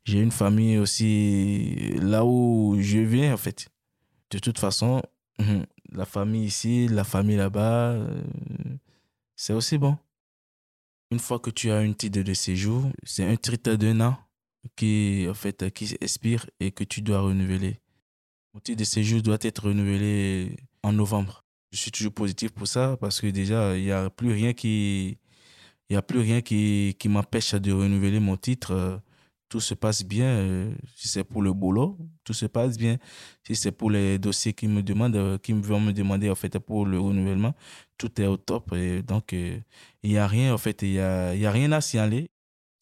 j'ai 0.04 0.20
une 0.20 0.30
famille 0.30 0.78
aussi 0.78 1.94
là 2.00 2.24
où 2.24 2.76
je 2.80 2.98
viens, 3.00 3.34
en 3.34 3.36
fait. 3.36 3.68
De 4.30 4.38
toute 4.38 4.58
façon, 4.58 5.02
la 5.92 6.06
famille 6.06 6.46
ici, 6.46 6.88
la 6.88 7.04
famille 7.04 7.36
là-bas, 7.36 7.98
c'est 9.36 9.52
aussi 9.52 9.76
bon. 9.76 9.98
Une 11.10 11.20
fois 11.20 11.38
que 11.38 11.50
tu 11.50 11.70
as 11.70 11.76
un 11.76 11.92
titre 11.92 12.22
de 12.22 12.34
séjour, 12.34 12.90
c'est 13.04 13.24
un 13.24 13.36
titre 13.36 13.74
d'un 13.74 14.00
an 14.00 14.23
qui, 14.76 15.26
en 15.28 15.34
fait, 15.34 15.70
qui 15.72 15.96
expire 16.00 16.48
et 16.60 16.70
que 16.72 16.84
tu 16.84 17.02
dois 17.02 17.20
renouveler. 17.20 17.80
Mon 18.54 18.60
titre 18.60 18.78
de 18.78 18.84
séjour 18.84 19.22
doit 19.22 19.38
être 19.40 19.68
renouvelé 19.68 20.56
en 20.82 20.92
novembre. 20.92 21.44
Je 21.72 21.78
suis 21.78 21.90
toujours 21.90 22.12
positif 22.12 22.52
pour 22.52 22.68
ça 22.68 22.96
parce 23.00 23.20
que 23.20 23.26
déjà, 23.26 23.76
il 23.76 23.84
n'y 23.84 23.90
a 23.90 24.10
plus 24.10 24.32
rien 24.32 24.52
qui, 24.52 25.18
il 25.90 25.94
y 25.94 25.96
a 25.96 26.02
plus 26.02 26.20
rien 26.20 26.40
qui, 26.40 26.94
qui 26.98 27.08
m'empêche 27.08 27.54
de 27.54 27.72
renouveler 27.72 28.20
mon 28.20 28.36
titre. 28.36 29.00
Tout 29.48 29.60
se 29.60 29.74
passe 29.74 30.04
bien. 30.04 30.26
Euh, 30.26 30.74
si 30.96 31.08
c'est 31.08 31.24
pour 31.24 31.42
le 31.42 31.52
boulot, 31.52 31.98
tout 32.24 32.32
se 32.32 32.46
passe 32.46 32.78
bien. 32.78 32.98
Si 33.46 33.56
c'est 33.56 33.72
pour 33.72 33.90
les 33.90 34.18
dossiers 34.18 34.52
qui 34.52 34.68
me 34.68 34.82
demandent, 34.82 35.38
qui 35.42 35.52
vont 35.52 35.80
me 35.80 35.92
demander 35.92 36.30
en 36.30 36.34
fait 36.34 36.58
pour 36.58 36.86
le 36.86 36.98
renouvellement, 36.98 37.54
tout 37.98 38.20
est 38.20 38.26
au 38.26 38.36
top. 38.36 38.74
Donc, 39.06 39.32
euh, 39.32 39.58
il 40.02 40.10
n'y 40.10 40.18
a 40.18 40.26
rien, 40.26 40.54
en 40.54 40.58
fait, 40.58 40.82
il 40.82 40.92
n'y 40.92 41.00
a, 41.00 41.34
y 41.34 41.46
a 41.46 41.50
rien 41.50 41.72
à 41.72 41.80
signaler 41.80 42.30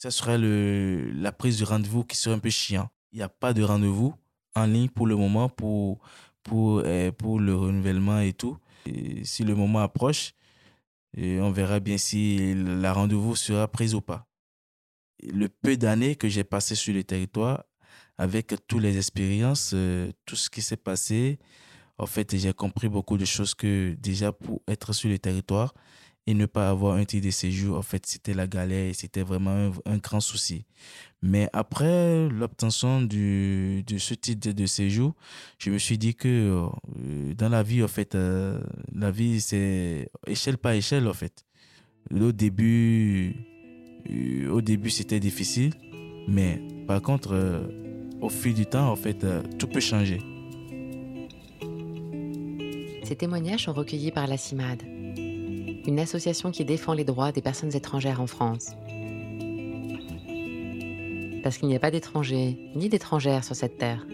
ce 0.02 0.10
serait 0.10 0.36
le, 0.36 1.12
la 1.12 1.30
prise 1.30 1.58
du 1.58 1.62
rendez-vous 1.62 2.02
qui 2.02 2.16
serait 2.16 2.34
un 2.34 2.40
peu 2.40 2.50
chiant. 2.50 2.90
Il 3.12 3.18
n'y 3.18 3.22
a 3.22 3.28
pas 3.28 3.52
de 3.52 3.62
rendez-vous 3.62 4.12
en 4.56 4.66
ligne 4.66 4.88
pour 4.88 5.06
le 5.06 5.14
moment 5.14 5.48
pour, 5.48 6.00
pour, 6.42 6.84
eh, 6.84 7.12
pour 7.12 7.38
le 7.38 7.54
renouvellement 7.54 8.18
et 8.18 8.32
tout. 8.32 8.58
Si 9.22 9.44
le 9.44 9.54
moment 9.54 9.78
approche, 9.78 10.32
on 11.16 11.52
verra 11.52 11.78
bien 11.78 11.98
si 11.98 12.52
la 12.56 12.92
rendez-vous 12.92 13.36
sera 13.36 13.68
prise 13.68 13.94
ou 13.94 14.00
pas. 14.00 14.26
Le 15.22 15.48
peu 15.48 15.76
d'années 15.76 16.16
que 16.16 16.28
j'ai 16.28 16.42
passé 16.42 16.74
sur 16.74 16.92
le 16.92 17.04
territoire, 17.04 17.62
avec 18.18 18.54
toutes 18.66 18.82
les 18.82 18.96
expériences, 18.96 19.70
euh, 19.72 20.10
tout 20.26 20.34
ce 20.34 20.50
qui 20.50 20.62
s'est 20.62 20.76
passé, 20.76 21.38
en 21.96 22.06
fait, 22.06 22.36
j'ai 22.36 22.52
compris 22.52 22.88
beaucoup 22.88 23.16
de 23.16 23.24
choses 23.24 23.54
que 23.54 23.94
déjà 24.00 24.32
pour 24.32 24.62
être 24.66 24.92
sur 24.92 25.08
le 25.08 25.20
territoire, 25.20 25.74
et 26.26 26.34
ne 26.34 26.46
pas 26.46 26.70
avoir 26.70 26.94
un 26.96 27.04
titre 27.04 27.26
de 27.26 27.30
séjour, 27.30 27.76
en 27.76 27.82
fait, 27.82 28.06
c'était 28.06 28.34
la 28.34 28.46
galère 28.46 28.94
c'était 28.94 29.22
vraiment 29.22 29.72
un, 29.84 29.96
grand 29.98 30.20
souci. 30.20 30.64
Mais 31.20 31.48
après 31.52 32.28
l'obtention 32.28 33.02
de 33.02 33.82
ce 33.98 34.14
titre 34.14 34.50
de 34.52 34.66
séjour, 34.66 35.14
je 35.58 35.70
me 35.70 35.78
suis 35.78 35.98
dit 35.98 36.14
que 36.14 36.28
euh, 36.28 37.34
dans 37.34 37.48
la 37.48 37.62
vie, 37.62 37.82
en 37.82 37.88
fait, 37.88 38.14
euh, 38.14 38.60
la 38.94 39.10
vie, 39.10 39.40
c'est 39.40 40.10
échelle 40.26 40.58
par 40.58 40.72
échelle, 40.72 41.08
en 41.08 41.14
fait. 41.14 41.44
Au 42.12 42.32
début, 42.32 43.34
euh, 44.10 44.50
au 44.50 44.60
début 44.60 44.90
c'était 44.90 45.20
difficile, 45.20 45.72
mais 46.28 46.60
par 46.86 47.00
contre, 47.02 47.64
au 48.20 48.28
fil 48.28 48.54
du 48.54 48.66
temps, 48.66 48.90
en 48.90 48.96
fait, 48.96 49.26
tout 49.58 49.66
peut 49.66 49.80
changer. 49.80 50.18
Ces 53.04 53.16
témoignages 53.16 53.64
sont 53.64 53.72
recueillis 53.72 54.12
par 54.12 54.26
la 54.26 54.36
CIMAD, 54.36 54.82
une 55.86 55.98
association 55.98 56.50
qui 56.50 56.64
défend 56.64 56.92
les 56.92 57.04
droits 57.04 57.32
des 57.32 57.42
personnes 57.42 57.74
étrangères 57.74 58.20
en 58.20 58.26
France. 58.26 58.72
Parce 61.42 61.58
qu'il 61.58 61.68
n'y 61.68 61.76
a 61.76 61.80
pas 61.80 61.90
d'étrangers 61.90 62.56
ni 62.76 62.88
d'étrangères 62.88 63.44
sur 63.44 63.56
cette 63.56 63.78
terre. 63.78 64.06